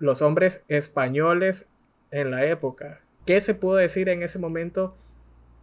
los 0.00 0.22
hombres 0.22 0.64
españoles 0.66 1.68
en 2.10 2.32
la 2.32 2.44
época? 2.44 3.00
¿Qué 3.26 3.40
se 3.40 3.54
pudo 3.54 3.76
decir 3.76 4.08
en 4.08 4.24
ese 4.24 4.40
momento 4.40 4.96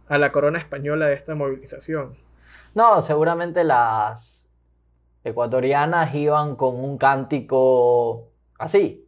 a 0.08 0.16
la 0.16 0.32
corona 0.32 0.58
española 0.58 1.06
de 1.06 1.14
esta 1.14 1.34
movilización? 1.34 2.16
No, 2.74 3.02
seguramente 3.02 3.62
las 3.62 4.48
ecuatorianas 5.22 6.14
iban 6.14 6.56
con 6.56 6.76
un 6.76 6.96
cántico 6.96 8.30
así. 8.58 9.06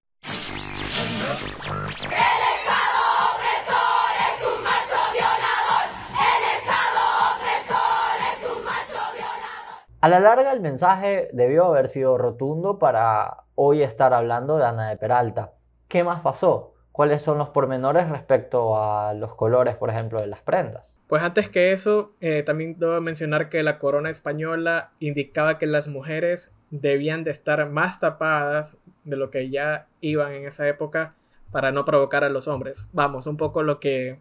A 10.00 10.08
la 10.08 10.20
larga 10.20 10.52
el 10.52 10.60
mensaje 10.60 11.28
debió 11.32 11.64
haber 11.64 11.88
sido 11.88 12.16
rotundo 12.18 12.78
para 12.78 13.38
hoy 13.56 13.82
estar 13.82 14.14
hablando 14.14 14.56
de 14.56 14.64
Ana 14.64 14.90
de 14.90 14.96
Peralta. 14.96 15.54
¿Qué 15.88 16.04
más 16.04 16.20
pasó? 16.20 16.74
¿Cuáles 16.92 17.20
son 17.20 17.36
los 17.36 17.48
pormenores 17.48 18.08
respecto 18.08 18.80
a 18.80 19.12
los 19.14 19.34
colores, 19.34 19.74
por 19.74 19.90
ejemplo, 19.90 20.20
de 20.20 20.28
las 20.28 20.40
prendas? 20.40 21.00
Pues 21.08 21.24
antes 21.24 21.48
que 21.48 21.72
eso, 21.72 22.12
eh, 22.20 22.44
también 22.44 22.76
debo 22.78 23.00
mencionar 23.00 23.48
que 23.48 23.64
la 23.64 23.78
corona 23.78 24.08
española 24.08 24.92
indicaba 25.00 25.58
que 25.58 25.66
las 25.66 25.88
mujeres 25.88 26.54
debían 26.70 27.24
de 27.24 27.32
estar 27.32 27.68
más 27.68 27.98
tapadas 27.98 28.76
de 29.02 29.16
lo 29.16 29.30
que 29.30 29.50
ya 29.50 29.88
iban 30.00 30.32
en 30.32 30.46
esa 30.46 30.68
época 30.68 31.16
para 31.50 31.72
no 31.72 31.84
provocar 31.84 32.22
a 32.22 32.28
los 32.28 32.46
hombres. 32.46 32.86
Vamos, 32.92 33.26
un 33.26 33.36
poco 33.36 33.64
lo 33.64 33.80
que 33.80 34.20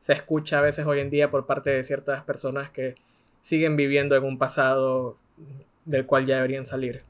se 0.00 0.12
escucha 0.12 0.58
a 0.58 0.62
veces 0.62 0.86
hoy 0.86 1.00
en 1.00 1.08
día 1.08 1.30
por 1.30 1.46
parte 1.46 1.70
de 1.70 1.82
ciertas 1.82 2.24
personas 2.24 2.68
que 2.70 2.94
siguen 3.40 3.76
viviendo 3.76 4.16
en 4.16 4.24
un 4.24 4.38
pasado 4.38 5.16
del 5.84 6.06
cual 6.06 6.26
ya 6.26 6.36
deberían 6.36 6.66
salir. 6.66 7.02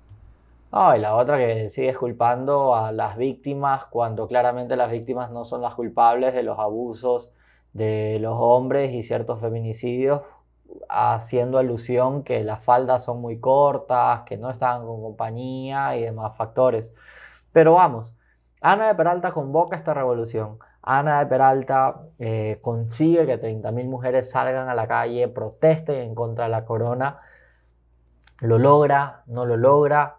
Ah, 0.70 0.96
y 0.96 1.00
la 1.00 1.16
otra 1.16 1.38
que 1.38 1.70
sigue 1.70 1.94
culpando 1.94 2.74
a 2.76 2.92
las 2.92 3.16
víctimas 3.16 3.86
cuando 3.86 4.28
claramente 4.28 4.76
las 4.76 4.90
víctimas 4.90 5.30
no 5.30 5.44
son 5.44 5.62
las 5.62 5.74
culpables 5.74 6.34
de 6.34 6.42
los 6.42 6.58
abusos 6.58 7.30
de 7.72 8.18
los 8.20 8.34
hombres 8.38 8.92
y 8.92 9.02
ciertos 9.02 9.40
feminicidios, 9.40 10.22
haciendo 10.88 11.58
alusión 11.58 12.22
que 12.24 12.44
las 12.44 12.62
faldas 12.64 13.04
son 13.04 13.20
muy 13.20 13.38
cortas, 13.40 14.22
que 14.22 14.36
no 14.36 14.50
están 14.50 14.84
con 14.86 15.02
compañía 15.02 15.96
y 15.96 16.02
demás 16.02 16.36
factores. 16.36 16.92
Pero 17.52 17.74
vamos, 17.74 18.12
Ana 18.60 18.88
de 18.88 18.94
Peralta 18.94 19.32
convoca 19.32 19.76
esta 19.76 19.94
revolución. 19.94 20.58
Ana 20.90 21.18
de 21.18 21.26
Peralta 21.26 22.00
eh, 22.18 22.60
consigue 22.62 23.26
que 23.26 23.38
30.000 23.38 23.84
mujeres 23.84 24.30
salgan 24.30 24.70
a 24.70 24.74
la 24.74 24.88
calle, 24.88 25.28
protesten 25.28 26.00
en 26.00 26.14
contra 26.14 26.44
de 26.44 26.50
la 26.50 26.64
corona. 26.64 27.20
¿Lo 28.40 28.58
logra? 28.58 29.22
¿No 29.26 29.44
lo 29.44 29.58
logra? 29.58 30.16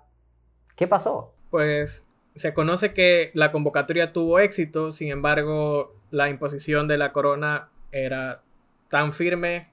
¿Qué 0.76 0.88
pasó? 0.88 1.34
Pues 1.50 2.08
se 2.36 2.54
conoce 2.54 2.94
que 2.94 3.32
la 3.34 3.52
convocatoria 3.52 4.14
tuvo 4.14 4.38
éxito, 4.38 4.92
sin 4.92 5.10
embargo, 5.10 5.96
la 6.12 6.30
imposición 6.30 6.88
de 6.88 7.00
la 7.00 7.14
corona 7.14 7.70
era 7.92 8.44
tan 8.90 9.12
firme 9.12 9.72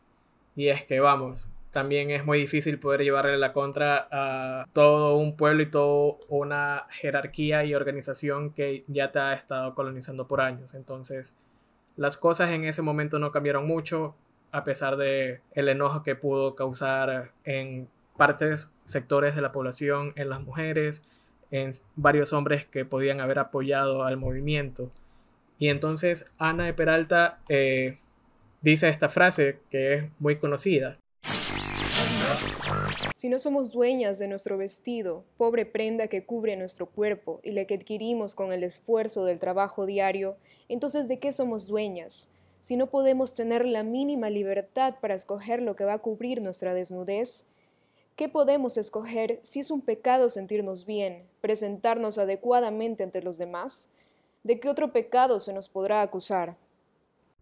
y 0.54 0.68
es 0.68 0.82
que, 0.84 1.00
vamos, 1.00 1.50
también 1.76 2.10
es 2.10 2.24
muy 2.24 2.38
difícil 2.38 2.78
poder 2.78 3.02
llevarle 3.02 3.36
la 3.36 3.52
contra 3.52 4.08
a 4.10 4.66
todo 4.72 5.18
un 5.18 5.36
pueblo 5.36 5.62
y 5.62 5.66
toda 5.66 6.16
una 6.30 6.86
jerarquía 6.88 7.66
y 7.66 7.74
organización 7.74 8.54
que 8.54 8.84
ya 8.86 9.12
te 9.12 9.18
ha 9.18 9.34
estado 9.34 9.74
colonizando 9.74 10.26
por 10.26 10.40
años. 10.40 10.72
Entonces, 10.72 11.36
las 11.94 12.16
cosas 12.16 12.48
en 12.48 12.64
ese 12.64 12.80
momento 12.80 13.18
no 13.18 13.30
cambiaron 13.30 13.66
mucho, 13.66 14.14
a 14.52 14.64
pesar 14.64 14.96
de 14.96 15.42
el 15.52 15.68
enojo 15.68 16.02
que 16.02 16.16
pudo 16.16 16.54
causar 16.54 17.32
en 17.44 17.88
partes, 18.16 18.72
sectores 18.86 19.36
de 19.36 19.42
la 19.42 19.52
población, 19.52 20.14
en 20.16 20.30
las 20.30 20.40
mujeres, 20.40 21.04
en 21.50 21.72
varios 21.94 22.32
hombres 22.32 22.64
que 22.64 22.86
podían 22.86 23.20
haber 23.20 23.38
apoyado 23.38 24.04
al 24.04 24.16
movimiento. 24.16 24.90
Y 25.58 25.68
entonces 25.68 26.32
Ana 26.38 26.64
de 26.64 26.72
Peralta 26.72 27.40
eh, 27.50 27.98
dice 28.62 28.88
esta 28.88 29.10
frase 29.10 29.58
que 29.68 29.92
es 29.92 30.04
muy 30.18 30.36
conocida. 30.36 30.96
Si 33.26 33.30
no 33.30 33.40
somos 33.40 33.72
dueñas 33.72 34.20
de 34.20 34.28
nuestro 34.28 34.56
vestido, 34.56 35.24
pobre 35.36 35.66
prenda 35.66 36.06
que 36.06 36.24
cubre 36.24 36.54
nuestro 36.54 36.86
cuerpo 36.86 37.40
y 37.42 37.50
la 37.50 37.64
que 37.64 37.74
adquirimos 37.74 38.36
con 38.36 38.52
el 38.52 38.62
esfuerzo 38.62 39.24
del 39.24 39.40
trabajo 39.40 39.84
diario, 39.84 40.36
entonces 40.68 41.08
¿de 41.08 41.18
qué 41.18 41.32
somos 41.32 41.66
dueñas? 41.66 42.30
Si 42.60 42.76
no 42.76 42.86
podemos 42.86 43.34
tener 43.34 43.64
la 43.64 43.82
mínima 43.82 44.30
libertad 44.30 44.94
para 45.00 45.16
escoger 45.16 45.60
lo 45.60 45.74
que 45.74 45.84
va 45.84 45.94
a 45.94 45.98
cubrir 45.98 46.40
nuestra 46.40 46.72
desnudez, 46.72 47.48
¿qué 48.14 48.28
podemos 48.28 48.76
escoger 48.76 49.40
si 49.42 49.58
es 49.58 49.72
un 49.72 49.80
pecado 49.80 50.28
sentirnos 50.28 50.86
bien, 50.86 51.24
presentarnos 51.40 52.18
adecuadamente 52.18 53.02
ante 53.02 53.22
los 53.22 53.38
demás? 53.38 53.88
¿De 54.44 54.60
qué 54.60 54.68
otro 54.68 54.92
pecado 54.92 55.40
se 55.40 55.52
nos 55.52 55.68
podrá 55.68 56.00
acusar? 56.02 56.54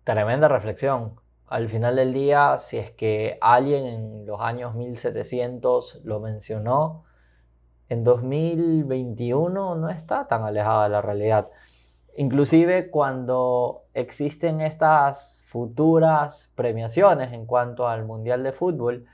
Tremenda 0.04 0.48
reflexión 0.48 1.22
al 1.46 1.68
final 1.68 1.96
del 1.96 2.12
día, 2.12 2.56
si 2.58 2.78
es 2.78 2.90
que 2.90 3.38
alguien 3.40 3.86
en 3.86 4.26
los 4.26 4.40
años 4.40 4.74
1700 4.74 6.00
lo 6.04 6.20
mencionó, 6.20 7.04
en 7.88 8.04
2021 8.04 9.74
no 9.76 9.88
está 9.90 10.26
tan 10.26 10.44
alejada 10.44 10.84
de 10.84 10.90
la 10.90 11.02
realidad. 11.02 11.48
Inclusive 12.16 12.90
cuando 12.90 13.84
existen 13.92 14.60
estas 14.60 15.42
futuras 15.46 16.50
premiaciones 16.54 17.32
en 17.32 17.46
cuanto 17.46 17.88
al 17.88 18.04
Mundial 18.04 18.42
de 18.42 18.52
Fútbol, 18.52 19.06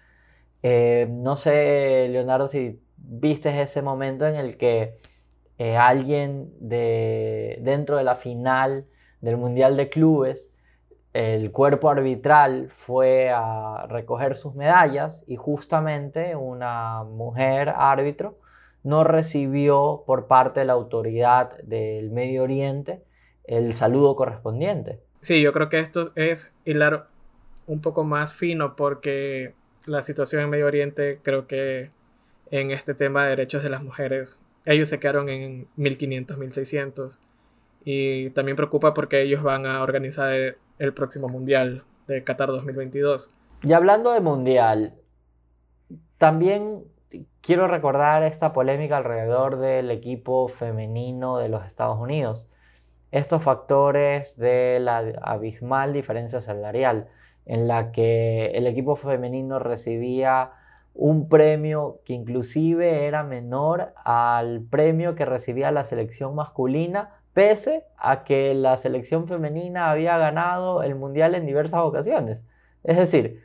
eh, 0.63 1.07
no 1.11 1.37
sé, 1.37 2.09
Leonardo, 2.11 2.49
si 2.49 2.81
viste 2.97 3.61
ese 3.61 3.83
momento 3.83 4.27
en 4.27 4.37
el 4.37 4.57
que 4.57 4.99
eh, 5.59 5.77
alguien 5.77 6.53
de, 6.61 7.59
dentro 7.63 7.97
de 7.97 8.05
la 8.05 8.17
final 8.17 8.87
del 9.21 9.37
Mundial 9.37 9.77
de 9.77 9.89
Clubes 9.89 10.50
el 11.13 11.51
cuerpo 11.51 11.91
arbitral 11.91 12.69
fue 12.71 13.31
a 13.31 13.87
recoger 13.89 14.37
sus 14.37 14.55
medallas 14.55 15.25
y 15.27 15.37
justamente 15.37 16.37
una 16.37 17.03
mujer 17.03 17.71
árbitro 17.71 18.39
no 18.83 19.05
recibió 19.05 20.05
por 20.07 20.27
parte 20.27 20.61
de 20.61 20.67
la 20.67 20.75
autoridad 20.75 21.59
del 21.63 22.11
Medio 22.11 22.45
Oriente 22.45 23.03
el 23.45 23.73
saludo 23.73 24.15
correspondiente. 24.15 25.01
Sí, 25.21 25.43
yo 25.43 25.53
creo 25.53 25.69
que 25.69 25.81
esto 25.81 26.03
es 26.15 26.55
hilar 26.65 27.09
un 27.67 27.81
poco 27.81 28.05
más 28.05 28.35
fino 28.35 28.77
porque 28.77 29.55
la 29.87 30.03
situación 30.03 30.43
en 30.43 30.51
Medio 30.51 30.67
Oriente 30.67 31.19
creo 31.23 31.47
que 31.47 31.91
en 32.51 32.71
este 32.71 32.95
tema 32.95 33.25
de 33.25 33.31
derechos 33.31 33.63
de 33.63 33.71
las 33.71 33.83
mujeres, 33.83 34.41
ellos 34.65 34.89
se 34.89 34.99
quedaron 34.99 35.29
en 35.29 35.67
1500, 35.77 36.39
1600 36.39 37.21
y 37.85 38.31
también 38.31 38.57
preocupa 38.57 38.95
porque 38.95 39.23
ellos 39.23 39.43
van 39.43 39.67
a 39.67 39.83
organizar 39.83 40.57
el, 40.81 40.95
próximo 40.95 41.29
Mundial 41.29 41.85
de 42.09 42.25
Qatar 42.25 42.49
2022. 42.49 43.33
Y 43.63 43.73
hablando 43.73 44.13
de 44.13 44.21
Mundial, 44.21 44.95
también 46.19 46.85
quiero 47.41 47.69
recordar 47.69 48.23
esta 48.23 48.53
polémica 48.53 48.97
alrededor 48.97 49.59
del 49.59 49.91
equipo 49.91 50.49
femenino 50.49 51.39
de 51.39 51.49
los 51.49 51.65
Estados 51.67 51.99
Unidos. 51.99 52.49
Estos 53.11 53.43
factores 53.43 54.37
de 54.37 54.79
la 54.81 54.99
abismal 55.23 55.93
diferencia 55.93 56.41
salarial 56.41 57.09
en 57.47 57.67
la 57.69 57.93
que 57.93 58.47
el 58.55 58.67
equipo 58.67 58.97
femenino 58.97 59.59
recibía 59.59 60.53
un 60.95 61.29
premio 61.29 62.01
que 62.05 62.13
inclusive 62.13 63.07
era 63.07 63.23
menor 63.23 63.93
al 64.05 64.63
premio 64.71 65.15
que 65.15 65.25
recibía 65.25 65.71
la 65.71 65.85
selección 65.85 66.35
masculina, 66.35 67.20
pese 67.33 67.85
a 67.97 68.25
que 68.25 68.55
la 68.55 68.77
selección 68.77 69.29
femenina 69.29 69.91
había 69.91 70.19
ganado 70.19 70.83
el 70.83 70.95
mundial 70.95 71.35
en 71.35 71.47
diversas 71.47 71.81
ocasiones. 71.81 72.39
Es 72.85 72.97
decir, 72.97 73.45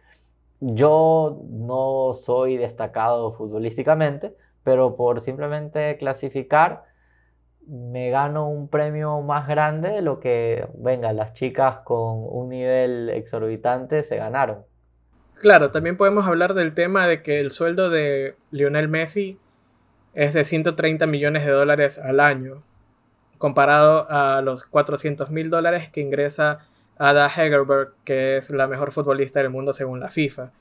yo 0.60 1.42
no 1.50 2.13
soy 2.13 2.58
destacado 2.58 3.34
futbolísticamente, 3.34 4.36
pero 4.63 4.96
por 4.96 5.22
simplemente 5.22 5.98
clasificar 5.98 6.84
me 7.68 8.10
gano 8.10 8.48
un 8.48 8.68
premio 8.68 9.22
más 9.22 9.48
grande 9.48 9.89
de 9.89 10.01
lo 10.01 10.20
que, 10.20 10.68
venga, 10.75 11.13
las 11.13 11.34
chicas 11.34 11.80
con 11.80 12.25
un 12.30 12.50
nivel 12.50 13.10
exorbitante 13.10 14.04
se 14.04 14.18
ganaron. 14.18 14.63
Claro, 15.42 15.72
también 15.72 15.98
podemos 15.98 16.25
hablar 16.27 16.54
del 16.54 16.74
tema 16.74 17.08
de 17.08 17.22
que 17.22 17.39
el 17.39 17.51
sueldo 17.51 17.89
de 17.89 18.36
Lionel 18.51 18.88
Messi 18.88 19.39
es 20.13 20.34
de 20.34 20.44
130 20.44 21.06
millones 21.08 21.46
de 21.46 21.51
dólares 21.51 22.00
al 22.00 22.20
año, 22.20 22.63
comparado 23.38 24.08
a 24.10 24.42
los 24.42 24.63
400 24.63 25.32
mil 25.32 25.50
dólares 25.50 25.89
que 25.92 26.01
ingresa 26.01 26.60
Ada 26.98 27.27
Hegerberg, 27.27 27.94
que 28.04 28.38
es 28.38 28.50
la 28.50 28.68
mejor 28.68 28.92
futbolista 28.92 29.39
del 29.42 29.50
mundo 29.50 29.74
según 29.74 30.00
la 30.00 30.10
FIFA. 30.10 30.51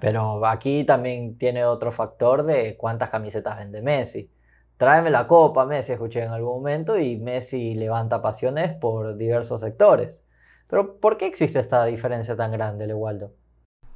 pero 0.00 0.46
aquí 0.46 0.84
también 0.84 1.38
tiene 1.38 1.64
otro 1.64 1.92
factor 1.92 2.44
de 2.44 2.76
cuántas 2.76 3.10
camisetas 3.10 3.58
vende 3.58 3.82
Messi. 3.82 4.30
Tráeme 4.76 5.10
la 5.10 5.26
copa, 5.26 5.64
Messi, 5.64 5.92
escuché 5.92 6.22
en 6.22 6.32
algún 6.32 6.56
momento, 6.56 6.98
y 6.98 7.16
Messi 7.16 7.74
levanta 7.74 8.20
pasiones 8.20 8.74
por 8.74 9.16
diversos 9.16 9.62
sectores. 9.62 10.22
Pero 10.68 10.98
¿por 10.98 11.16
qué 11.16 11.26
existe 11.26 11.58
esta 11.58 11.84
diferencia 11.86 12.36
tan 12.36 12.52
grande, 12.52 12.86
Lewaldo? 12.86 13.32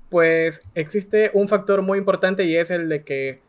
Pues 0.09 0.63
existe 0.75 1.31
un 1.35 1.49
factor 1.49 1.83
muy 1.83 1.99
importante 1.99 2.45
y 2.45 2.57
es 2.57 2.71
el 2.71 2.89
de 2.89 3.05
que 3.05 3.43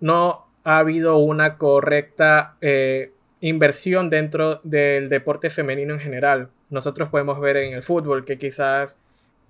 no 0.00 0.46
ha 0.64 0.78
habido 0.78 1.18
una 1.18 1.58
correcta 1.58 2.56
eh, 2.60 3.12
inversión 3.48 4.10
dentro 4.10 4.60
del 4.64 5.08
deporte 5.08 5.50
femenino 5.50 5.94
en 5.94 6.00
general. 6.00 6.48
Nosotros 6.70 7.08
podemos 7.08 7.40
ver 7.40 7.56
en 7.58 7.74
el 7.74 7.82
fútbol 7.82 8.24
que 8.24 8.38
quizás 8.38 8.98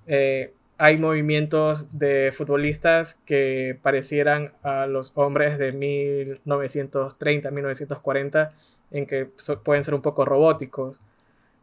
eh, 0.07 0.53
hay 0.79 0.99
movimientos 0.99 1.87
de 1.99 2.31
futbolistas 2.33 3.15
que 3.25 3.79
parecieran 3.83 4.53
a 4.63 4.87
los 4.87 5.13
hombres 5.15 5.57
de 5.59 5.73
1930, 5.73 7.51
1940, 7.51 8.53
en 8.91 9.07
que 9.07 9.31
pueden 9.65 9.83
ser 9.83 9.95
un 9.95 10.03
poco 10.03 10.27
robóticos. 10.27 11.01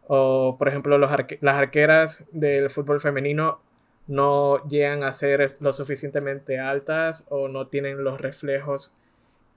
O, 0.08 0.58
por 0.58 0.68
ejemplo, 0.68 0.98
las 0.98 1.56
arqueras 1.56 2.26
del 2.32 2.70
fútbol 2.70 3.00
femenino 3.00 3.62
no 4.08 4.68
llegan 4.68 5.04
a 5.04 5.12
ser 5.12 5.56
lo 5.60 5.72
suficientemente 5.72 6.60
altas 6.60 7.26
o 7.30 7.48
no 7.48 7.68
tienen 7.68 8.04
los 8.04 8.20
reflejos 8.20 8.92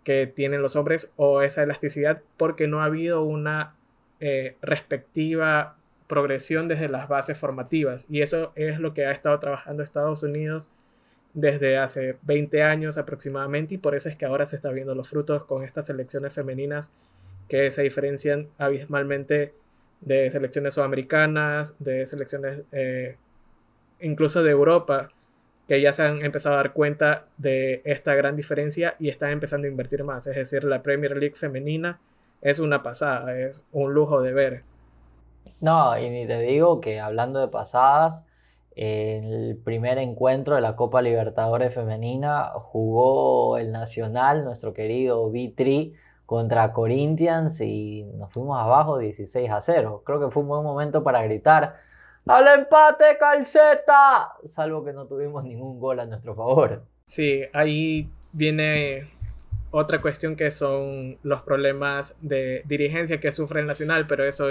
que 0.06 0.28
tienen 0.28 0.62
los 0.62 0.76
hombres 0.76 1.10
o 1.16 1.42
esa 1.42 1.64
elasticidad 1.64 2.22
porque 2.36 2.68
no 2.68 2.80
ha 2.80 2.84
habido 2.84 3.24
una 3.24 3.74
eh, 4.20 4.56
respectiva 4.62 5.78
progresión 6.06 6.68
desde 6.68 6.88
las 6.88 7.08
bases 7.08 7.36
formativas. 7.36 8.06
Y 8.08 8.22
eso 8.22 8.52
es 8.54 8.78
lo 8.78 8.94
que 8.94 9.04
ha 9.06 9.10
estado 9.10 9.36
trabajando 9.40 9.82
Estados 9.82 10.22
Unidos 10.22 10.70
desde 11.34 11.76
hace 11.76 12.18
20 12.22 12.62
años 12.62 12.98
aproximadamente 12.98 13.74
y 13.74 13.78
por 13.78 13.96
eso 13.96 14.08
es 14.08 14.14
que 14.14 14.26
ahora 14.26 14.46
se 14.46 14.54
están 14.54 14.76
viendo 14.76 14.94
los 14.94 15.08
frutos 15.08 15.44
con 15.44 15.64
estas 15.64 15.86
selecciones 15.88 16.32
femeninas 16.32 16.92
que 17.48 17.72
se 17.72 17.82
diferencian 17.82 18.46
abismalmente 18.58 19.54
de 20.02 20.30
selecciones 20.30 20.74
sudamericanas, 20.74 21.74
de 21.80 22.06
selecciones 22.06 22.60
eh, 22.70 23.16
incluso 23.98 24.44
de 24.44 24.52
Europa, 24.52 25.08
que 25.68 25.80
ya 25.80 25.92
se 25.92 26.04
han 26.04 26.24
empezado 26.24 26.54
a 26.54 26.58
dar 26.58 26.72
cuenta 26.72 27.26
de 27.38 27.82
esta 27.84 28.14
gran 28.14 28.36
diferencia 28.36 28.94
y 28.98 29.08
están 29.08 29.30
empezando 29.30 29.66
a 29.66 29.70
invertir 29.70 30.04
más. 30.04 30.26
Es 30.26 30.36
decir, 30.36 30.64
la 30.64 30.82
Premier 30.82 31.16
League 31.16 31.34
femenina 31.34 32.00
es 32.40 32.58
una 32.58 32.82
pasada, 32.82 33.38
es 33.38 33.64
un 33.72 33.92
lujo 33.92 34.22
de 34.22 34.32
ver. 34.32 34.64
No, 35.60 35.98
y 35.98 36.10
ni 36.10 36.26
te 36.26 36.40
digo 36.40 36.80
que 36.80 37.00
hablando 37.00 37.40
de 37.40 37.48
pasadas, 37.48 38.22
el 38.76 39.58
primer 39.64 39.98
encuentro 39.98 40.54
de 40.54 40.60
la 40.60 40.76
Copa 40.76 41.00
Libertadores 41.00 41.74
Femenina 41.74 42.50
jugó 42.54 43.56
el 43.56 43.72
Nacional, 43.72 44.44
nuestro 44.44 44.74
querido 44.74 45.30
Vitri, 45.30 45.94
contra 46.26 46.72
Corinthians 46.72 47.60
y 47.60 48.04
nos 48.16 48.32
fuimos 48.32 48.58
abajo 48.58 48.98
16 48.98 49.50
a 49.50 49.62
0. 49.62 50.02
Creo 50.04 50.20
que 50.20 50.30
fue 50.30 50.42
un 50.42 50.48
buen 50.48 50.62
momento 50.62 51.02
para 51.02 51.22
gritar 51.22 51.76
¡Al 52.26 52.48
empate, 52.48 53.16
calceta! 53.20 54.34
Salvo 54.48 54.84
que 54.84 54.92
no 54.92 55.06
tuvimos 55.06 55.44
ningún 55.44 55.78
gol 55.78 56.00
a 56.00 56.06
nuestro 56.06 56.34
favor. 56.34 56.82
Sí, 57.04 57.42
ahí 57.52 58.10
viene 58.32 59.08
otra 59.70 60.00
cuestión 60.00 60.34
que 60.34 60.50
son 60.50 61.18
los 61.22 61.42
problemas 61.42 62.16
de 62.20 62.62
dirigencia 62.66 63.20
que 63.20 63.30
sufre 63.30 63.60
el 63.60 63.66
Nacional, 63.66 64.08
pero 64.08 64.24
eso 64.24 64.46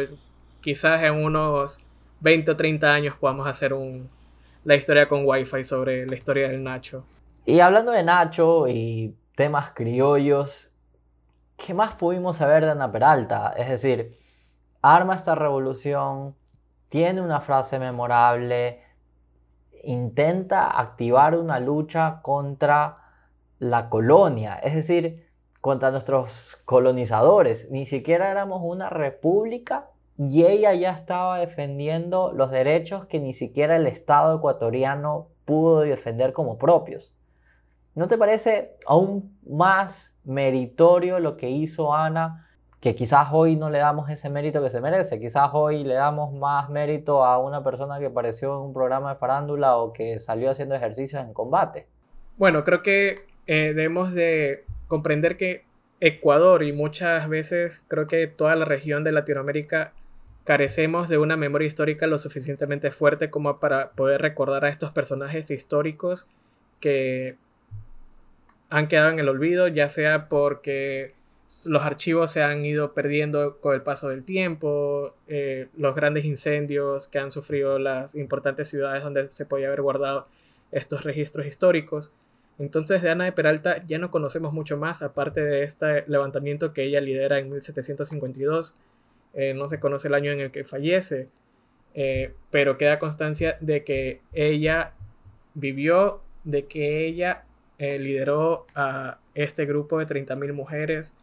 quizás 0.62 1.04
en 1.04 1.16
unos 1.16 1.82
20 2.22 2.52
o 2.52 2.56
30 2.56 2.94
años 2.94 3.16
podamos 3.18 3.46
hacer 3.46 3.74
un, 3.74 4.10
la 4.64 4.76
historia 4.76 5.10
con 5.10 5.26
Wi-Fi 5.26 5.66
sobre 5.66 6.06
la 6.06 6.16
historia 6.16 6.48
del 6.48 6.64
Nacho. 6.64 7.06
Y 7.46 7.60
hablando 7.60 7.92
de 7.92 8.04
Nacho 8.04 8.70
y 8.70 9.18
temas 9.36 9.72
criollos, 9.72 10.72
¿qué 11.58 11.74
más 11.74 11.96
pudimos 11.96 12.38
saber 12.38 12.64
de 12.64 12.72
Ana 12.72 12.90
Peralta? 12.90 13.54
Es 13.58 13.68
decir, 13.68 14.18
arma 14.82 15.16
esta 15.16 15.36
revolución, 15.36 16.36
tiene 16.96 17.22
una 17.22 17.42
frase 17.42 17.78
memorable, 17.78 18.80
intenta 19.84 20.80
activar 20.80 21.38
una 21.38 21.60
lucha 21.60 22.22
contra 22.22 23.00
la 23.60 23.90
colonia, 23.90 24.56
es 24.64 24.76
decir, 24.76 25.28
contra 25.60 25.92
nuestros 25.92 26.56
colonizadores. 26.64 27.70
Ni 27.70 27.86
siquiera 27.86 28.32
éramos 28.32 28.62
una 28.64 28.90
república 28.90 29.90
y 30.18 30.46
ella 30.46 30.74
ya 30.74 30.92
estaba 30.92 31.40
defendiendo 31.40 32.32
los 32.32 32.50
derechos 32.50 33.08
que 33.08 33.20
ni 33.20 33.34
siquiera 33.34 33.76
el 33.76 33.88
Estado 33.88 34.38
ecuatoriano 34.38 35.28
pudo 35.44 35.82
defender 35.82 36.32
como 36.32 36.58
propios. 36.58 37.14
¿No 37.94 38.08
te 38.08 38.18
parece 38.18 38.78
aún 38.88 39.38
más 39.46 40.18
meritorio 40.24 41.20
lo 41.20 41.36
que 41.36 41.50
hizo 41.50 41.94
Ana? 41.94 42.48
Que 42.80 42.94
quizás 42.94 43.30
hoy 43.32 43.56
no 43.56 43.70
le 43.70 43.80
damos 43.80 44.10
ese 44.10 44.30
mérito 44.30 44.62
que 44.62 44.70
se 44.70 44.80
merece, 44.82 45.20
quizás 45.20 45.50
hoy 45.54 45.84
le 45.84 45.96
damos 45.96 46.34
más 46.34 46.70
mérito 46.70 47.24
a 47.26 47.40
una 47.40 47.64
persona 47.64 48.00
que 48.00 48.08
apareció 48.08 48.56
en 48.56 48.62
un 48.68 48.74
programa 48.74 49.14
de 49.14 49.20
farándula 49.20 49.78
o 49.78 49.92
que 49.92 50.20
salió 50.20 50.52
haciendo 50.52 50.76
ejercicios 50.76 51.24
en 51.24 51.34
combate. 51.34 51.88
Bueno, 52.38 52.64
creo 52.64 52.84
que 52.84 53.26
eh, 53.48 53.74
debemos 53.74 54.14
de 54.14 54.66
comprender 54.88 55.38
que 55.38 55.66
Ecuador 56.00 56.64
y 56.64 56.74
muchas 56.74 57.28
veces 57.30 57.84
creo 57.88 58.06
que 58.06 58.28
toda 58.28 58.56
la 58.56 58.66
región 58.66 59.04
de 59.04 59.12
Latinoamérica 59.12 59.94
carecemos 60.44 61.10
de 61.10 61.18
una 61.18 61.38
memoria 61.38 61.68
histórica 61.68 62.06
lo 62.06 62.18
suficientemente 62.18 62.92
fuerte 62.92 63.30
como 63.30 63.60
para 63.60 63.92
poder 63.92 64.22
recordar 64.22 64.66
a 64.66 64.70
estos 64.70 64.92
personajes 64.92 65.50
históricos 65.50 66.28
que 66.80 67.38
han 68.70 68.88
quedado 68.88 69.10
en 69.10 69.20
el 69.20 69.30
olvido, 69.30 69.68
ya 69.68 69.90
sea 69.90 70.28
porque 70.30 71.16
los 71.64 71.84
archivos 71.84 72.32
se 72.32 72.44
han 72.44 72.66
ido 72.66 72.94
perdiendo 72.94 73.60
con 73.60 73.74
el 73.74 73.82
paso 73.82 74.10
del 74.10 74.24
tiempo, 74.24 75.16
eh, 75.28 75.68
los 75.78 75.96
grandes 75.96 76.26
incendios 76.26 77.08
que 77.08 77.20
han 77.20 77.32
sufrido 77.32 77.80
las 77.80 78.16
importantes 78.16 78.68
ciudades 78.68 79.04
donde 79.04 79.30
se 79.30 79.46
podía 79.46 79.68
haber 79.68 79.82
guardado 79.82 80.28
estos 80.72 81.04
registros 81.04 81.46
históricos. 81.46 82.12
Entonces 82.58 83.02
de 83.02 83.12
Ana 83.12 83.26
de 83.26 83.32
Peralta 83.32 83.86
ya 83.86 84.00
no 84.00 84.12
conocemos 84.12 84.54
mucho 84.54 84.78
más, 84.78 85.02
aparte 85.02 85.42
de 85.42 85.64
este 85.64 86.04
levantamiento 86.08 86.74
que 86.74 86.84
ella 86.84 87.02
lidera 87.02 87.40
en 87.40 87.50
1752 87.50 88.76
eh, 89.34 89.54
no 89.54 89.68
se 89.68 89.80
conoce 89.80 90.08
el 90.08 90.14
año 90.14 90.32
en 90.32 90.40
el 90.40 90.52
que 90.52 90.64
fallece, 90.64 91.28
eh, 91.94 92.34
pero 92.52 92.78
queda 92.78 93.00
constancia 93.00 93.58
de 93.60 93.84
que 93.84 94.22
ella 94.34 94.94
vivió, 95.54 96.22
de 96.44 96.66
que 96.66 97.06
ella 97.06 97.44
lideró 97.78 98.66
a 98.74 99.20
este 99.34 99.66
grupo 99.66 100.00
de 100.00 100.08
30.000 100.08 100.54
mujeres 100.54 101.14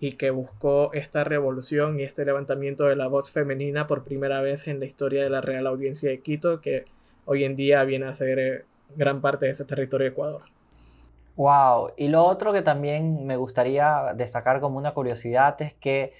y 0.00 0.12
que 0.12 0.30
buscó 0.30 0.90
esta 0.92 1.24
revolución 1.24 1.98
y 1.98 2.04
este 2.04 2.24
levantamiento 2.24 2.84
de 2.84 2.96
la 2.96 3.08
voz 3.08 3.30
femenina 3.30 3.86
por 3.86 4.04
primera 4.04 4.40
vez 4.40 4.68
en 4.68 4.78
la 4.78 4.86
historia 4.86 5.22
de 5.22 5.30
la 5.30 5.40
Real 5.40 5.66
Audiencia 5.66 6.08
de 6.08 6.20
Quito, 6.20 6.60
que 6.60 6.84
hoy 7.24 7.44
en 7.44 7.56
día 7.56 7.82
viene 7.84 8.06
a 8.06 8.14
ser 8.14 8.38
eh, 8.38 8.64
gran 8.96 9.20
parte 9.20 9.46
de 9.46 9.52
ese 9.52 9.64
territorio 9.64 10.04
de 10.04 10.12
Ecuador. 10.12 10.42
Wow, 11.36 11.92
y 11.96 12.08
lo 12.08 12.24
otro 12.24 12.52
que 12.52 12.62
también 12.62 13.26
me 13.26 13.36
gustaría 13.36 14.12
destacar 14.16 14.60
como 14.60 14.78
una 14.78 14.92
curiosidad 14.92 15.60
es 15.62 15.74
que 15.74 16.12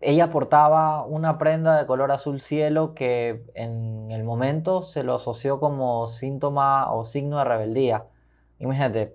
ella 0.00 0.30
portaba 0.30 1.04
una 1.04 1.38
prenda 1.38 1.78
de 1.78 1.86
color 1.86 2.12
azul 2.12 2.42
cielo 2.42 2.94
que 2.94 3.42
en 3.54 4.10
el 4.10 4.24
momento 4.24 4.82
se 4.82 5.02
lo 5.02 5.14
asoció 5.14 5.60
como 5.60 6.06
síntoma 6.08 6.92
o 6.92 7.04
signo 7.04 7.38
de 7.38 7.44
rebeldía. 7.44 8.04
Imagínate, 8.58 9.14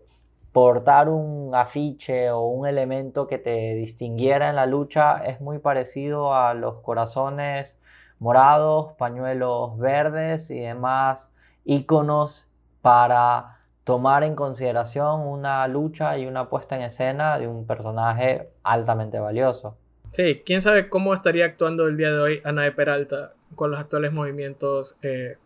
portar 0.51 1.09
un 1.09 1.53
afiche 1.53 2.31
o 2.31 2.47
un 2.47 2.67
elemento 2.67 3.27
que 3.27 3.38
te 3.38 3.75
distinguiera 3.75 4.49
en 4.49 4.55
la 4.55 4.65
lucha 4.65 5.17
es 5.25 5.41
muy 5.41 5.59
parecido 5.59 6.33
a 6.33 6.53
los 6.53 6.81
corazones 6.81 7.77
morados, 8.19 8.93
pañuelos 8.97 9.77
verdes 9.77 10.49
y 10.51 10.59
demás 10.59 11.31
iconos 11.65 12.47
para 12.81 13.59
tomar 13.83 14.23
en 14.23 14.35
consideración 14.35 15.21
una 15.21 15.67
lucha 15.67 16.17
y 16.17 16.25
una 16.25 16.49
puesta 16.49 16.75
en 16.75 16.83
escena 16.83 17.39
de 17.39 17.47
un 17.47 17.65
personaje 17.65 18.49
altamente 18.63 19.19
valioso. 19.19 19.77
Sí, 20.12 20.41
quién 20.45 20.62
sabe 20.62 20.89
cómo 20.89 21.13
estaría 21.13 21.45
actuando 21.45 21.88
el 21.88 21.97
día 21.97 22.12
de 22.12 22.19
hoy 22.19 22.41
Ana 22.43 22.63
de 22.63 22.71
Peralta 22.71 23.33
con 23.55 23.71
los 23.71 23.79
actuales 23.79 24.12
movimientos 24.12 24.97
eh, 25.01 25.38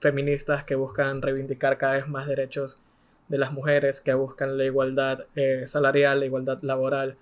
feministas 0.00 0.64
que 0.64 0.74
buscan 0.74 1.22
reivindicar 1.22 1.78
cada 1.78 1.94
vez 1.94 2.08
más 2.08 2.26
derechos 2.26 2.78
de 3.28 3.38
las 3.38 3.52
mujeres, 3.52 4.00
que 4.00 4.14
buscan 4.14 4.58
la 4.58 4.64
igualdad 4.64 5.26
eh, 5.34 5.64
salarial, 5.66 6.20
la 6.20 6.26
igualdad 6.26 6.58
laboral. 6.62 7.16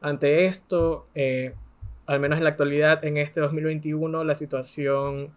Ante 0.00 0.46
esto, 0.46 1.06
eh, 1.14 1.54
al 2.06 2.20
menos 2.20 2.38
en 2.38 2.44
la 2.44 2.50
actualidad, 2.50 3.04
en 3.04 3.16
este 3.16 3.40
2021, 3.40 4.24
la 4.24 4.34
situación 4.34 5.32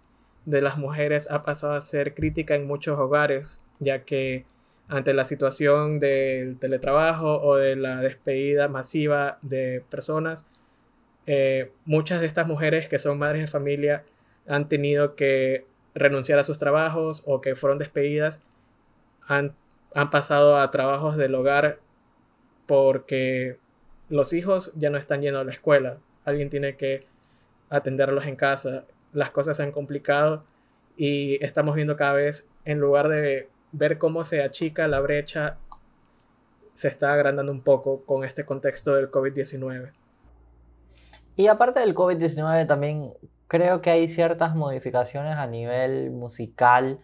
de 0.45 0.61
las 0.61 0.77
mujeres 0.77 1.29
ha 1.29 1.43
pasado 1.43 1.73
a 1.73 1.81
ser 1.81 2.13
crítica 2.13 2.55
en 2.55 2.67
muchos 2.67 2.97
hogares, 2.97 3.59
ya 3.79 4.03
que 4.03 4.45
ante 4.87 5.13
la 5.13 5.25
situación 5.25 5.99
del 5.99 6.57
teletrabajo 6.57 7.39
o 7.41 7.55
de 7.57 7.75
la 7.75 8.01
despedida 8.01 8.67
masiva 8.67 9.37
de 9.43 9.83
personas, 9.89 10.47
eh, 11.27 11.71
muchas 11.85 12.21
de 12.21 12.27
estas 12.27 12.47
mujeres 12.47 12.89
que 12.89 12.97
son 12.97 13.19
madres 13.19 13.41
de 13.41 13.47
familia 13.47 14.03
han 14.47 14.67
tenido 14.67 15.15
que 15.15 15.65
renunciar 15.93 16.39
a 16.39 16.43
sus 16.43 16.57
trabajos 16.57 17.23
o 17.27 17.39
que 17.39 17.53
fueron 17.53 17.77
despedidas, 17.77 18.41
han, 19.27 19.53
han 19.93 20.09
pasado 20.09 20.57
a 20.57 20.71
trabajos 20.71 21.17
del 21.17 21.35
hogar 21.35 21.79
porque 22.65 23.57
los 24.09 24.33
hijos 24.33 24.71
ya 24.75 24.89
no 24.89 24.97
están 24.97 25.21
yendo 25.21 25.39
a 25.39 25.43
la 25.43 25.51
escuela, 25.51 25.97
alguien 26.25 26.49
tiene 26.49 26.75
que 26.75 27.07
atenderlos 27.69 28.25
en 28.25 28.35
casa, 28.35 28.85
las 29.13 29.31
cosas 29.31 29.57
se 29.57 29.63
han 29.63 29.71
complicado 29.71 30.43
y 30.97 31.43
estamos 31.43 31.75
viendo 31.75 31.95
cada 31.95 32.13
vez, 32.13 32.49
en 32.65 32.79
lugar 32.79 33.07
de 33.09 33.49
ver 33.71 33.97
cómo 33.97 34.23
se 34.23 34.43
achica 34.43 34.87
la 34.87 34.99
brecha 34.99 35.57
se 36.79 36.87
está 36.87 37.13
agrandando 37.13 37.51
un 37.51 37.61
poco 37.61 38.05
con 38.05 38.23
este 38.23 38.45
contexto 38.45 38.95
del 38.95 39.11
COVID-19. 39.11 39.91
Y 41.35 41.47
aparte 41.47 41.81
del 41.81 41.93
COVID-19 41.93 42.67
también 42.67 43.13
creo 43.49 43.81
que 43.81 43.89
hay 43.89 44.07
ciertas 44.07 44.55
modificaciones 44.55 45.35
a 45.35 45.45
nivel 45.45 46.11
musical 46.11 46.99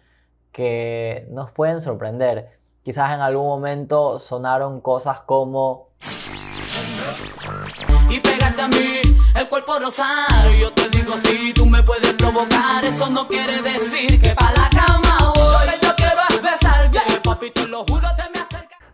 que 0.53 1.27
nos 1.29 1.51
pueden 1.51 1.81
sorprender. 1.81 2.57
Quizás 2.85 3.11
en 3.13 3.19
algún 3.19 3.47
momento 3.47 4.19
sonaron 4.19 4.79
cosas 4.79 5.19
como... 5.25 5.89
Y 8.09 8.19
pegarte 8.21 8.61
a 8.61 8.67
mí, 8.67 9.01
el 9.35 9.49
cuerpo 9.49 9.79
rosado, 9.79 10.51
yo 10.57 10.71
te 10.71 10.87
digo 10.89 11.17
si 11.17 11.53
tú 11.53 11.65
me 11.65 11.83
puedes 11.83 12.13
provocar, 12.13 12.85
eso 12.85 13.09
no 13.09 13.27
quiere 13.27 13.61
decir 13.61 14.21
que 14.21 14.35
para 14.35 14.53
la 14.53 14.69
cama 14.69 15.15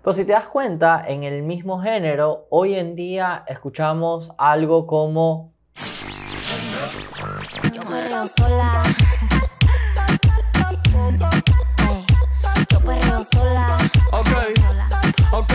pero 0.04 0.14
si 0.16 0.26
te 0.26 0.32
das 0.32 0.48
cuenta, 0.48 1.04
en 1.08 1.24
el 1.24 1.44
mismo 1.44 1.80
género, 1.80 2.48
hoy 2.50 2.74
en 2.74 2.96
día 2.96 3.44
escuchamos 3.48 4.32
algo 4.38 4.88
como... 4.88 5.54
Yo 7.72 7.82
perreo 7.82 8.28
sola. 8.28 8.84
Yo 12.68 12.80
perreo 12.80 13.24
sola. 13.24 13.81
Ok, 14.14 14.28
ok, 15.32 15.54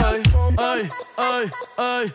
ay, 0.56 0.88
ay, 1.18 1.50
ay. 1.76 2.12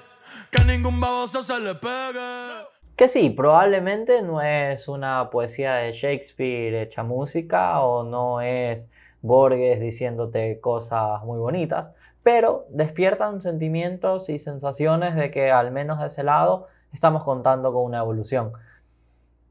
Que 0.49 0.63
ningún 0.65 0.99
baboso 0.99 1.43
se 1.43 1.59
le 1.59 1.75
pegue. 1.75 2.65
Que 2.95 3.07
sí, 3.07 3.29
probablemente 3.29 4.23
no 4.23 4.41
es 4.41 4.87
una 4.87 5.29
poesía 5.29 5.75
de 5.75 5.93
Shakespeare 5.93 6.81
hecha 6.81 7.03
música 7.03 7.81
o 7.81 8.03
no 8.03 8.41
es 8.41 8.89
Borges 9.21 9.81
diciéndote 9.81 10.59
cosas 10.59 11.23
muy 11.23 11.37
bonitas, 11.37 11.91
pero 12.23 12.65
despiertan 12.69 13.43
sentimientos 13.43 14.27
y 14.27 14.39
sensaciones 14.39 15.15
de 15.15 15.29
que 15.29 15.51
al 15.51 15.69
menos 15.69 15.99
de 15.99 16.07
ese 16.07 16.23
lado 16.23 16.67
estamos 16.91 17.23
contando 17.23 17.71
con 17.71 17.83
una 17.83 17.99
evolución. 17.99 18.53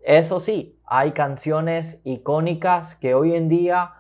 Eso 0.03 0.41
sí, 0.41 0.77
hay 0.87 1.13
canciones 1.13 2.01
icónicas 2.03 2.97
que 2.97 3.15
hoy 3.15 3.37
en 3.37 3.49
día 3.49 3.93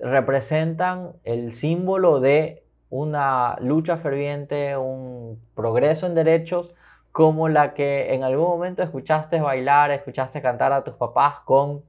representan 0.00 1.12
el 1.24 1.52
símbolo 1.52 2.20
de 2.20 2.64
una 2.90 3.56
lucha 3.60 3.96
ferviente, 3.96 4.76
un 4.76 5.40
progreso 5.54 6.06
en 6.06 6.14
derechos, 6.14 6.72
como 7.12 7.48
la 7.48 7.74
que 7.74 8.14
en 8.14 8.24
algún 8.24 8.46
momento 8.46 8.82
escuchaste 8.82 9.40
bailar, 9.40 9.90
escuchaste 9.90 10.42
cantar 10.42 10.72
a 10.72 10.84
tus 10.84 10.94
papás 10.94 11.36
con 11.44 11.82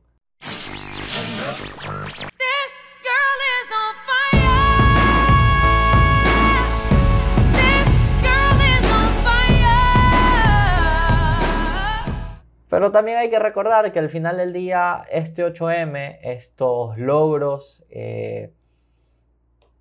Pero 12.75 12.91
también 12.91 13.17
hay 13.19 13.29
que 13.29 13.39
recordar 13.39 13.93
que 13.93 13.99
al 13.99 14.09
final 14.09 14.35
del 14.35 14.51
día, 14.51 15.05
este 15.09 15.45
8M, 15.45 16.19
estos 16.23 16.97
logros 16.97 17.85
eh, 17.89 18.51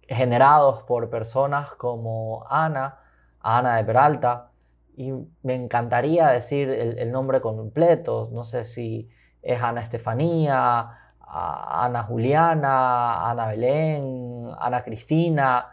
generados 0.03 0.85
por 0.85 1.11
personas 1.11 1.75
como 1.75 2.47
Ana, 2.49 3.01
Ana 3.41 3.79
de 3.79 3.85
Peralta, 3.85 4.53
y 4.97 5.11
me 5.43 5.57
encantaría 5.57 6.29
decir 6.29 6.71
el, 6.71 7.11
nombre 7.11 7.41
completo, 7.41 8.29
no 8.31 8.45
sé 8.45 8.63
si 8.63 9.11
es 9.43 9.61
Ana 9.61 9.83
Estefanía, 9.83 11.15
Ana 11.19 12.05
Juliana, 12.05 13.29
Ana 13.29 13.49
Belén, 13.49 14.51
Ana 14.57 14.85
Cristina, 14.85 15.67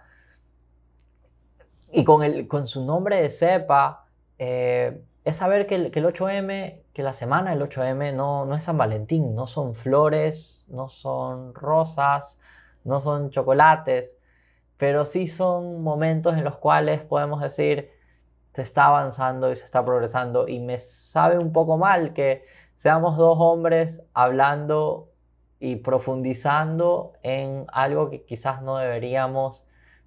y 1.92 2.04
con, 2.04 2.24
el, 2.24 2.48
con 2.48 2.66
su 2.66 2.84
nombre 2.84 3.22
de 3.22 3.30
cepa, 3.30 4.08
eh, 4.40 5.04
es 5.24 5.38
saber 5.38 5.68
que 5.68 5.76
el, 5.76 5.92
que 5.92 6.00
el 6.00 6.06
8M 6.08 6.81
que 6.94 7.04
la 7.04 7.14
semana 7.14 7.52
del 7.52 7.62
8M 7.62 8.14
no, 8.14 8.46
no 8.46 8.56
es 8.56 8.64
San 8.64 8.78
Valentín, 8.78 9.36
no 9.36 9.48
son 9.48 9.74
flores, 9.74 10.66
no 10.68 10.90
son 10.90 11.54
rosas, 11.54 12.40
no 12.84 13.00
son 13.00 13.30
chocolates, 13.30 14.16
pero 14.78 15.06
sí 15.06 15.28
son 15.28 15.84
momentos 15.84 16.36
en 16.38 16.44
los 16.44 16.58
cuales 16.58 17.02
podemos 17.02 17.42
decir 17.42 17.92
se 18.54 18.64
está 18.64 18.88
avanzando 18.88 19.52
y 19.52 19.56
se 19.56 19.66
está 19.66 19.84
progresando. 19.86 20.48
Y 20.48 20.60
me 20.60 20.80
sabe 20.80 21.38
un 21.38 21.54
poco 21.54 21.78
mal 21.78 22.14
que 22.14 22.46
seamos 22.78 23.18
dos 23.18 23.38
hombres 23.40 24.02
hablando 24.14 25.10
y 25.60 25.78
profundizando 25.78 27.14
en 27.24 27.66
algo 27.72 28.10
que 28.10 28.26
quizás 28.26 28.62
no 28.64 28.78
deberíamos 28.78 29.64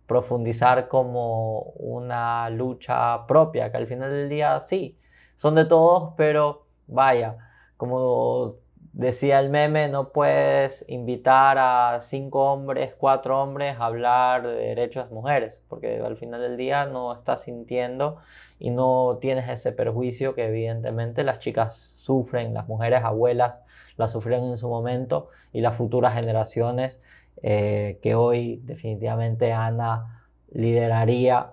profundizar 0.07 0.89
como 0.89 1.61
una 1.77 2.51
lucha 2.51 3.27
propia, 3.27 3.71
que 3.71 3.77
al 3.79 3.87
final 3.87 4.11
del 4.11 4.29
día 4.29 4.63
sí, 4.67 4.99
son 5.37 5.55
de 5.55 5.65
todos, 5.65 6.15
pero 6.17 6.64
vaya, 6.87 7.37
como 7.77 8.57
decía 8.95 9.41
el 9.41 9.51
meme, 9.51 9.89
no 9.89 10.11
puedes 10.11 10.85
invitar 10.89 11.59
a 11.59 12.01
cinco 12.03 12.53
hombres, 12.53 12.95
cuatro 12.97 13.43
hombres 13.43 13.77
a 13.79 13.87
hablar 13.87 14.47
de 14.47 14.55
derechos 14.55 15.09
de 15.09 15.15
mujeres, 15.15 15.61
porque 15.69 15.99
al 16.01 16.17
final 16.17 16.41
del 16.41 16.57
día 16.57 16.87
no 16.87 17.13
estás 17.13 17.43
sintiendo 17.43 18.19
y 18.61 18.71
no 18.71 19.19
tienes 19.21 19.49
ese 19.49 19.73
perjuicio 19.73 20.35
que 20.35 20.47
evidentemente 20.47 21.25
las 21.25 21.41
chicas 21.41 21.95
sufren, 21.99 22.55
las 22.55 22.69
mujeres 22.69 23.03
abuelas 23.05 23.61
las 23.97 24.13
sufrieron 24.13 24.49
en 24.51 24.59
su 24.59 24.69
momento 24.69 25.29
y 25.53 25.61
las 25.61 25.77
futuras 25.77 26.15
generaciones 26.15 27.03
eh, 27.43 27.99
que 28.03 28.15
hoy 28.15 28.61
definitivamente 28.65 29.53
Ana 29.53 30.25
lideraría 30.53 31.51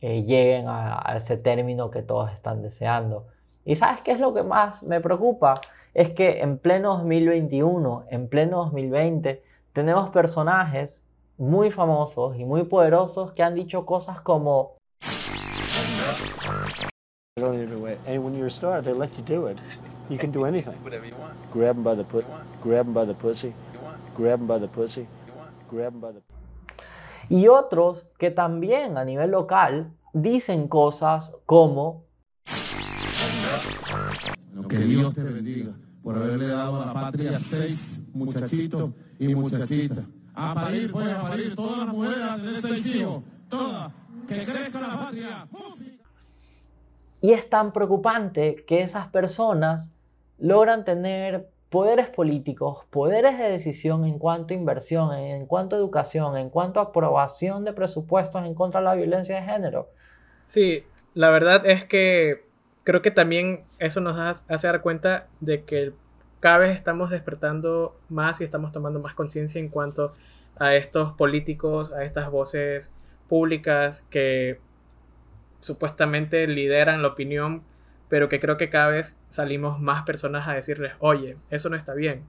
eh, 0.00 0.22
lleguen 0.22 0.64
a 0.68 1.14
ese 1.16 1.36
término 1.36 1.90
que 1.90 2.02
todos 2.02 2.32
están 2.32 2.62
deseando. 2.62 3.26
Y 3.70 3.76
sabes 3.76 4.00
qué 4.00 4.10
es 4.10 4.18
lo 4.18 4.34
que 4.34 4.42
más 4.42 4.82
me 4.82 5.00
preocupa? 5.00 5.54
Es 5.94 6.10
que 6.10 6.40
en 6.40 6.58
pleno 6.58 6.96
2021, 6.96 8.06
en 8.10 8.26
pleno 8.26 8.64
2020, 8.64 9.44
tenemos 9.72 10.10
personajes 10.10 11.04
muy 11.38 11.70
famosos 11.70 12.36
y 12.36 12.44
muy 12.44 12.64
poderosos 12.64 13.30
que 13.30 13.44
han 13.44 13.54
dicho 13.54 13.86
cosas 13.86 14.20
como... 14.22 14.74
And 17.36 18.24
when 18.24 18.34
you're 18.34 18.46
a 18.46 18.50
star, 18.50 18.82
they 18.82 18.92
let 18.92 19.10
you 19.16 19.22
do 19.22 19.46
it. 19.46 19.56
You 20.08 20.18
can 20.18 20.32
do 20.32 20.46
anything. 20.46 20.74
Whatever 20.82 21.06
you 21.06 21.14
want. 21.14 21.34
Grab 21.54 21.76
them 21.76 21.84
by 21.84 21.94
the, 21.94 22.04
grab 22.60 22.86
them 22.86 22.92
by 22.92 23.06
the 23.06 23.14
pussy. 23.14 23.54
grab 24.16 24.44
by 24.48 24.58
the 24.58 24.66
pussy. 24.66 25.06
Grab 25.70 25.92
by 26.00 26.10
the... 26.12 26.22
Y 27.28 27.46
otros 27.46 28.08
que 28.18 28.32
también 28.32 28.98
a 28.98 29.04
nivel 29.04 29.30
local 29.30 29.92
dicen 30.12 30.66
cosas 30.66 31.32
como... 31.46 32.09
Que 34.70 34.78
Dios 34.78 35.12
te 35.14 35.24
bendiga 35.24 35.72
por 36.00 36.14
haberle 36.14 36.46
dado 36.46 36.80
a 36.80 36.86
la 36.86 36.92
patria 36.92 37.36
seis 37.36 38.00
muchachitos 38.12 38.92
y 39.18 39.34
muchachitas. 39.34 40.04
A 40.32 40.54
parir, 40.54 40.92
pues 40.92 41.08
a 41.08 41.22
parir 41.22 41.56
todas 41.56 41.78
las 41.78 41.88
mujeres 41.88 42.42
de 42.42 42.68
seis 42.68 42.94
hijos, 42.94 43.24
todas, 43.48 43.92
que 44.28 44.34
crezca 44.44 44.80
la 44.80 44.96
patria. 44.96 45.48
Y 47.20 47.32
es 47.32 47.50
tan 47.50 47.72
preocupante 47.72 48.64
que 48.66 48.82
esas 48.82 49.08
personas 49.08 49.90
logran 50.38 50.84
tener 50.84 51.50
poderes 51.68 52.08
políticos, 52.08 52.84
poderes 52.90 53.38
de 53.38 53.50
decisión 53.50 54.04
en 54.04 54.18
cuanto 54.20 54.54
a 54.54 54.56
inversión, 54.56 55.12
en 55.12 55.46
cuanto 55.46 55.74
a 55.74 55.80
educación, 55.80 56.36
en 56.36 56.48
cuanto 56.48 56.78
a 56.78 56.84
aprobación 56.84 57.64
de 57.64 57.72
presupuestos 57.72 58.46
en 58.46 58.54
contra 58.54 58.80
de 58.80 58.84
la 58.84 58.94
violencia 58.94 59.34
de 59.34 59.42
género. 59.42 59.90
Sí, 60.46 60.84
la 61.14 61.30
verdad 61.30 61.66
es 61.66 61.84
que 61.84 62.49
creo 62.90 63.02
que 63.02 63.12
también 63.12 63.62
eso 63.78 64.00
nos 64.00 64.18
hace 64.48 64.66
dar 64.66 64.80
cuenta 64.80 65.28
de 65.38 65.62
que 65.62 65.92
cada 66.40 66.58
vez 66.58 66.74
estamos 66.74 67.08
despertando 67.08 67.96
más 68.08 68.40
y 68.40 68.44
estamos 68.44 68.72
tomando 68.72 68.98
más 68.98 69.14
conciencia 69.14 69.60
en 69.60 69.68
cuanto 69.68 70.12
a 70.56 70.74
estos 70.74 71.12
políticos, 71.12 71.92
a 71.92 72.02
estas 72.02 72.28
voces 72.32 72.92
públicas 73.28 74.04
que 74.10 74.58
supuestamente 75.60 76.48
lideran 76.48 77.00
la 77.00 77.06
opinión, 77.06 77.62
pero 78.08 78.28
que 78.28 78.40
creo 78.40 78.56
que 78.56 78.70
cada 78.70 78.88
vez 78.88 79.16
salimos 79.28 79.78
más 79.78 80.02
personas 80.02 80.48
a 80.48 80.54
decirles, 80.54 80.94
oye, 80.98 81.36
eso 81.48 81.68
no 81.68 81.76
está 81.76 81.94
bien. 81.94 82.24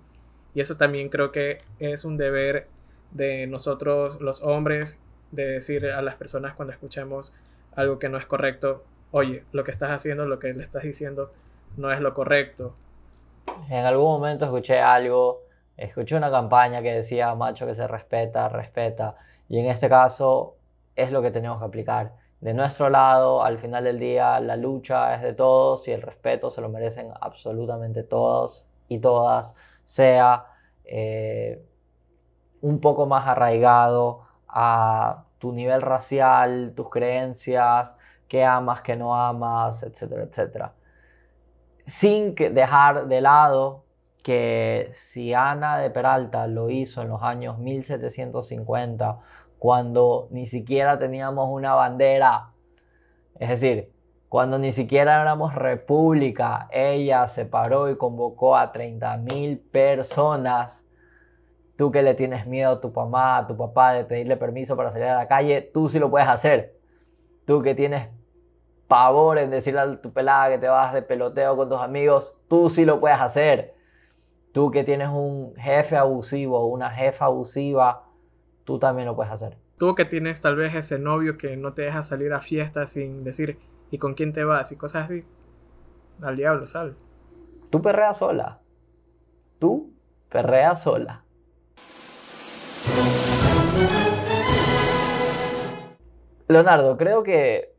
Y 0.54 0.62
eso 0.62 0.78
también 0.78 1.10
creo 1.10 1.32
que 1.32 1.58
es 1.80 2.06
un 2.06 2.17
deber 2.17 2.67
de 3.10 3.47
nosotros 3.47 4.21
los 4.21 4.43
hombres, 4.43 5.02
de 5.32 5.47
decir 5.47 5.88
a 5.88 6.04
las 6.04 6.13
personas 6.17 6.54
cuando 6.54 6.71
escuchamos 6.71 7.34
algo 7.76 7.97
que 7.97 8.10
no 8.10 8.19
es 8.19 8.28
correcto, 8.28 8.86
oye, 9.12 9.43
lo 9.52 9.63
que 9.63 9.71
estás 9.71 9.91
haciendo, 9.91 10.26
lo 10.26 10.39
que 10.39 10.54
le 10.54 10.63
estás 10.63 10.84
diciendo, 10.84 11.32
no 11.78 11.91
es 11.91 12.00
lo 12.00 12.13
correcto. 12.13 12.74
En 13.69 13.86
algún 13.86 14.06
momento 14.06 14.45
escuché 14.45 14.80
algo, 14.80 15.41
escuché 15.78 16.15
una 16.15 16.32
campaña 16.32 16.82
que 16.82 16.93
decía, 16.93 17.34
macho 17.36 17.65
que 17.65 17.76
se 17.76 17.88
respeta, 17.88 18.50
respeta. 18.50 19.15
Y 19.50 19.60
en 19.60 19.67
este 19.67 19.89
caso 19.89 20.56
es 20.95 21.12
lo 21.12 21.21
que 21.21 21.32
tenemos 21.32 21.60
que 21.60 21.65
aplicar. 21.65 22.13
De 22.39 22.54
nuestro 22.54 22.89
lado, 22.89 23.43
al 23.43 23.60
final 23.60 23.84
del 23.84 24.00
día, 24.00 24.39
la 24.39 24.56
lucha 24.56 25.13
es 25.15 25.21
de 25.21 25.34
todos 25.34 25.88
y 25.88 25.91
el 25.91 26.02
respeto 26.02 26.50
se 26.50 26.62
lo 26.62 26.69
merecen 26.69 27.12
absolutamente 27.19 28.04
todos 28.04 28.65
y 28.88 29.00
todas, 29.00 29.56
sea 29.86 30.45
eh, 30.86 31.63
un 32.62 32.80
poco 32.82 33.06
más 33.06 33.28
arraigado 33.28 34.24
a 34.47 35.26
tu 35.38 35.52
nivel 35.52 35.82
racial, 35.82 36.74
tus 36.76 36.89
creencias, 36.89 37.95
qué 38.31 38.45
amas, 38.45 38.81
qué 38.81 38.95
no 38.95 39.13
amas, 39.13 39.83
etcétera, 39.83 40.23
etcétera. 40.23 40.73
Sin 41.83 42.33
dejar 42.33 43.09
de 43.09 43.19
lado 43.19 43.83
que 44.23 44.89
si 44.93 45.33
Ana 45.33 45.79
de 45.79 45.89
Peralta 45.89 46.47
lo 46.47 46.69
hizo 46.69 47.01
en 47.01 47.09
los 47.09 47.21
años 47.23 47.57
1750, 47.57 49.19
cuando 49.59 50.29
ni 50.31 50.45
siquiera 50.45 50.97
teníamos 50.97 51.49
una 51.51 51.73
bandera, 51.73 52.53
es 53.37 53.49
decir, 53.49 53.91
cuando 54.29 54.57
ni 54.59 54.71
siquiera 54.71 55.21
éramos 55.21 55.53
república, 55.53 56.69
ella 56.71 57.27
se 57.27 57.45
paró 57.45 57.89
y 57.89 57.97
convocó 57.97 58.55
a 58.55 58.71
30.000 58.71 59.61
personas. 59.71 60.85
Tú 61.75 61.91
que 61.91 62.01
le 62.01 62.13
tienes 62.13 62.47
miedo 62.47 62.71
a 62.71 62.79
tu 62.79 62.91
mamá, 62.91 63.39
a 63.39 63.47
tu 63.47 63.57
papá 63.57 63.91
de 63.91 64.05
pedirle 64.05 64.37
permiso 64.37 64.77
para 64.77 64.91
salir 64.91 65.07
a 65.07 65.17
la 65.17 65.27
calle, 65.27 65.69
tú 65.73 65.89
sí 65.89 65.99
lo 65.99 66.09
puedes 66.09 66.29
hacer. 66.29 66.77
Tú 67.45 67.61
que 67.61 67.75
tienes 67.75 68.07
pavor 68.91 69.38
en 69.38 69.49
decirle 69.51 69.80
a 69.80 70.01
tu 70.01 70.12
pelada 70.12 70.49
que 70.49 70.58
te 70.58 70.67
vas 70.67 70.93
de 70.93 71.01
peloteo 71.01 71.56
con 71.56 71.69
tus 71.69 71.80
amigos, 71.80 72.36
tú 72.49 72.69
sí 72.69 72.84
lo 72.84 72.99
puedes 72.99 73.21
hacer. 73.21 73.73
Tú 74.51 74.69
que 74.69 74.84
tienes 74.84 75.08
un 75.08 75.56
jefe 75.56 75.95
abusivo, 75.95 76.65
una 76.65 76.89
jefa 76.89 77.23
abusiva, 77.23 78.04
tú 78.65 78.80
también 78.80 79.08
lo 79.08 79.15
puedes 79.15 79.32
hacer. 79.32 79.58
Tú 79.77 79.95
que 79.95 80.04
tienes 80.04 80.41
tal 80.41 80.58
vez 80.58 80.75
ese 80.75 80.99
novio 80.99 81.38
que 81.38 81.56
no 81.56 81.71
te 81.71 81.84
deja 81.84 82.04
salir 82.04 82.34
a 82.34 82.41
fiestas 82.41 82.89
sin 82.89 83.23
decir 83.23 83.60
¿y 83.91 83.97
con 83.97 84.13
quién 84.13 84.34
te 84.34 84.43
vas? 84.43 84.73
y 84.73 84.75
cosas 84.75 85.06
así. 85.06 85.23
Al 86.21 86.36
diablo, 86.36 86.65
sal. 86.65 86.97
Tú 87.69 87.82
perreas 87.82 88.17
sola. 88.17 88.60
Tú 89.58 89.93
perreas 90.27 90.84
sola. 90.84 91.23
Leonardo, 96.49 96.97
creo 96.97 97.23
que 97.23 97.70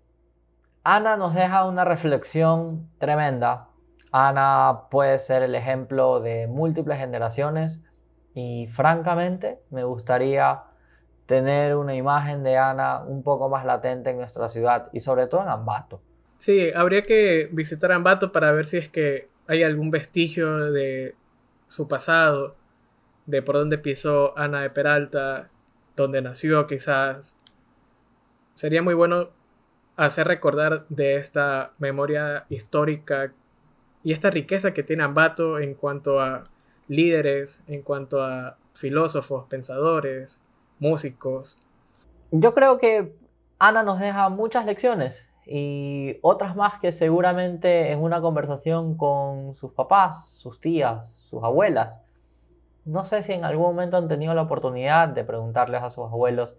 Ana 0.84 1.16
nos 1.16 1.34
deja 1.34 1.64
una 1.64 1.84
reflexión 1.84 2.88
tremenda. 2.98 3.68
Ana 4.10 4.88
puede 4.90 5.18
ser 5.20 5.42
el 5.44 5.54
ejemplo 5.54 6.20
de 6.20 6.48
múltiples 6.48 6.98
generaciones 6.98 7.80
y 8.34 8.66
francamente 8.72 9.60
me 9.70 9.84
gustaría 9.84 10.62
tener 11.26 11.76
una 11.76 11.94
imagen 11.94 12.42
de 12.42 12.58
Ana 12.58 13.02
un 13.04 13.22
poco 13.22 13.48
más 13.48 13.64
latente 13.64 14.10
en 14.10 14.18
nuestra 14.18 14.48
ciudad 14.48 14.88
y 14.92 15.00
sobre 15.00 15.28
todo 15.28 15.42
en 15.42 15.48
Ambato. 15.48 16.02
Sí, 16.38 16.72
habría 16.74 17.02
que 17.02 17.48
visitar 17.52 17.92
Ambato 17.92 18.32
para 18.32 18.50
ver 18.50 18.64
si 18.64 18.78
es 18.78 18.88
que 18.88 19.28
hay 19.46 19.62
algún 19.62 19.90
vestigio 19.90 20.72
de 20.72 21.14
su 21.68 21.86
pasado, 21.86 22.56
de 23.26 23.40
por 23.40 23.54
dónde 23.54 23.78
pisó 23.78 24.36
Ana 24.36 24.62
de 24.62 24.70
Peralta, 24.70 25.48
dónde 25.94 26.20
nació 26.20 26.66
quizás. 26.66 27.36
Sería 28.54 28.82
muy 28.82 28.94
bueno 28.94 29.30
hacer 30.06 30.26
recordar 30.26 30.84
de 30.88 31.16
esta 31.16 31.72
memoria 31.78 32.44
histórica 32.48 33.32
y 34.02 34.12
esta 34.12 34.30
riqueza 34.30 34.72
que 34.72 34.82
tiene 34.82 35.04
Ambato 35.04 35.58
en 35.58 35.74
cuanto 35.74 36.20
a 36.20 36.44
líderes, 36.88 37.62
en 37.68 37.82
cuanto 37.82 38.22
a 38.22 38.56
filósofos, 38.74 39.46
pensadores, 39.48 40.42
músicos. 40.78 41.58
Yo 42.30 42.54
creo 42.54 42.78
que 42.78 43.14
Ana 43.58 43.82
nos 43.82 44.00
deja 44.00 44.28
muchas 44.28 44.66
lecciones 44.66 45.28
y 45.46 46.18
otras 46.22 46.56
más 46.56 46.80
que 46.80 46.90
seguramente 46.90 47.92
en 47.92 48.00
una 48.00 48.20
conversación 48.20 48.96
con 48.96 49.54
sus 49.54 49.72
papás, 49.72 50.30
sus 50.30 50.60
tías, 50.60 51.12
sus 51.30 51.42
abuelas. 51.44 52.00
No 52.84 53.04
sé 53.04 53.22
si 53.22 53.32
en 53.32 53.44
algún 53.44 53.66
momento 53.66 53.96
han 53.96 54.08
tenido 54.08 54.34
la 54.34 54.42
oportunidad 54.42 55.08
de 55.08 55.22
preguntarles 55.24 55.82
a 55.82 55.90
sus 55.90 56.04
abuelos 56.04 56.56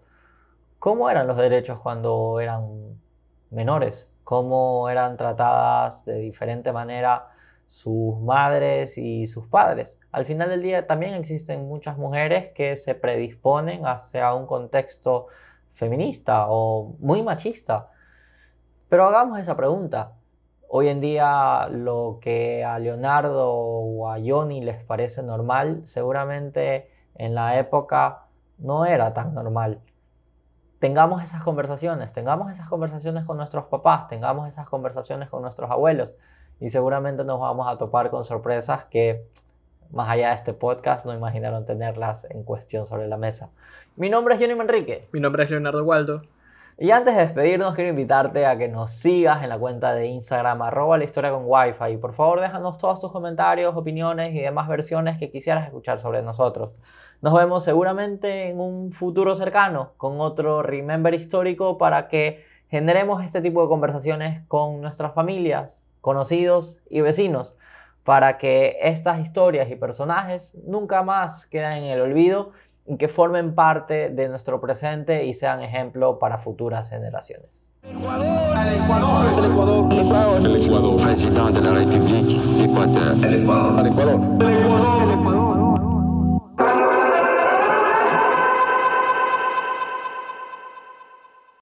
cómo 0.78 1.10
eran 1.10 1.26
los 1.26 1.36
derechos 1.36 1.78
cuando 1.80 2.40
eran 2.40 2.98
menores, 3.54 4.10
cómo 4.24 4.88
eran 4.88 5.16
tratadas 5.16 6.04
de 6.04 6.16
diferente 6.16 6.72
manera 6.72 7.28
sus 7.66 8.20
madres 8.20 8.98
y 8.98 9.26
sus 9.26 9.46
padres. 9.46 9.98
Al 10.12 10.26
final 10.26 10.50
del 10.50 10.62
día 10.62 10.86
también 10.86 11.14
existen 11.14 11.66
muchas 11.68 11.96
mujeres 11.96 12.50
que 12.50 12.76
se 12.76 12.94
predisponen 12.94 13.86
hacia 13.86 14.34
un 14.34 14.46
contexto 14.46 15.28
feminista 15.72 16.46
o 16.48 16.94
muy 17.00 17.22
machista. 17.22 17.90
Pero 18.88 19.06
hagamos 19.06 19.40
esa 19.40 19.56
pregunta. 19.56 20.12
Hoy 20.68 20.88
en 20.88 21.00
día 21.00 21.68
lo 21.70 22.18
que 22.20 22.64
a 22.64 22.78
Leonardo 22.78 23.52
o 23.52 24.08
a 24.08 24.18
Johnny 24.24 24.60
les 24.60 24.82
parece 24.84 25.22
normal, 25.22 25.82
seguramente 25.84 26.90
en 27.14 27.34
la 27.34 27.58
época 27.58 28.26
no 28.58 28.86
era 28.86 29.14
tan 29.14 29.34
normal 29.34 29.80
tengamos 30.84 31.22
esas 31.22 31.42
conversaciones, 31.42 32.12
tengamos 32.12 32.52
esas 32.52 32.68
conversaciones 32.68 33.24
con 33.24 33.38
nuestros 33.38 33.64
papás, 33.68 34.06
tengamos 34.06 34.46
esas 34.48 34.68
conversaciones 34.68 35.30
con 35.30 35.40
nuestros 35.40 35.70
abuelos 35.70 36.18
y 36.60 36.68
seguramente 36.68 37.24
nos 37.24 37.40
vamos 37.40 37.66
a 37.72 37.78
topar 37.78 38.10
con 38.10 38.26
sorpresas 38.26 38.84
que 38.90 39.24
más 39.92 40.10
allá 40.10 40.28
de 40.28 40.34
este 40.34 40.52
podcast 40.52 41.06
no 41.06 41.14
imaginaron 41.14 41.64
tenerlas 41.64 42.26
en 42.28 42.42
cuestión 42.42 42.84
sobre 42.86 43.08
la 43.08 43.16
mesa. 43.16 43.48
Mi 43.96 44.10
nombre 44.10 44.34
es 44.34 44.40
Johnny 44.42 44.54
Manrique. 44.54 45.08
Mi 45.10 45.20
nombre 45.20 45.44
es 45.44 45.50
Leonardo 45.50 45.82
Waldo. 45.84 46.20
Y 46.76 46.90
antes 46.90 47.16
de 47.16 47.22
despedirnos, 47.22 47.74
quiero 47.74 47.88
invitarte 47.88 48.44
a 48.44 48.58
que 48.58 48.68
nos 48.68 48.92
sigas 48.92 49.42
en 49.42 49.48
la 49.48 49.58
cuenta 49.58 49.94
de 49.94 50.08
Instagram, 50.08 50.60
arroba 50.60 50.98
la 50.98 51.04
historia 51.04 51.30
con 51.30 51.44
Wi-Fi. 51.46 51.92
Y 51.92 51.96
por 51.96 52.12
favor, 52.12 52.42
déjanos 52.42 52.76
todos 52.76 53.00
tus 53.00 53.10
comentarios, 53.10 53.74
opiniones 53.74 54.34
y 54.34 54.40
demás 54.40 54.68
versiones 54.68 55.16
que 55.16 55.30
quisieras 55.30 55.64
escuchar 55.64 55.98
sobre 55.98 56.20
nosotros. 56.20 56.72
Nos 57.24 57.32
vemos 57.32 57.64
seguramente 57.64 58.50
en 58.50 58.60
un 58.60 58.92
futuro 58.92 59.34
cercano 59.34 59.92
con 59.96 60.20
otro 60.20 60.62
Remember 60.62 61.14
histórico 61.14 61.78
para 61.78 62.06
que 62.06 62.44
generemos 62.68 63.24
este 63.24 63.40
tipo 63.40 63.62
de 63.62 63.68
conversaciones 63.68 64.42
con 64.46 64.82
nuestras 64.82 65.14
familias, 65.14 65.82
conocidos 66.02 66.76
y 66.90 67.00
vecinos, 67.00 67.54
para 68.02 68.36
que 68.36 68.76
estas 68.82 69.20
historias 69.20 69.70
y 69.70 69.76
personajes 69.76 70.54
nunca 70.66 71.02
más 71.02 71.46
queden 71.46 71.84
en 71.84 71.92
el 71.92 72.02
olvido 72.02 72.50
y 72.84 72.98
que 72.98 73.08
formen 73.08 73.54
parte 73.54 74.10
de 74.10 74.28
nuestro 74.28 74.60
presente 74.60 75.24
y 75.24 75.32
sean 75.32 75.62
ejemplo 75.62 76.18
para 76.18 76.36
futuras 76.36 76.90
generaciones. 76.90 77.72
Ecuador, 77.84 78.54
el 78.66 78.82
Ecuador, 78.82 79.38
el 79.38 79.44
Ecuador, 79.50 80.40
el 80.44 80.56
Ecuador, 80.56 81.52
de 81.54 81.60
la 81.62 81.72
República, 81.72 82.18
Ecuador, 82.64 83.24
el 83.24 83.34
Ecuador, 83.34 83.80
el 83.80 83.92
Ecuador, 83.92 85.02
el 85.02 85.10
Ecuador. 85.18 85.43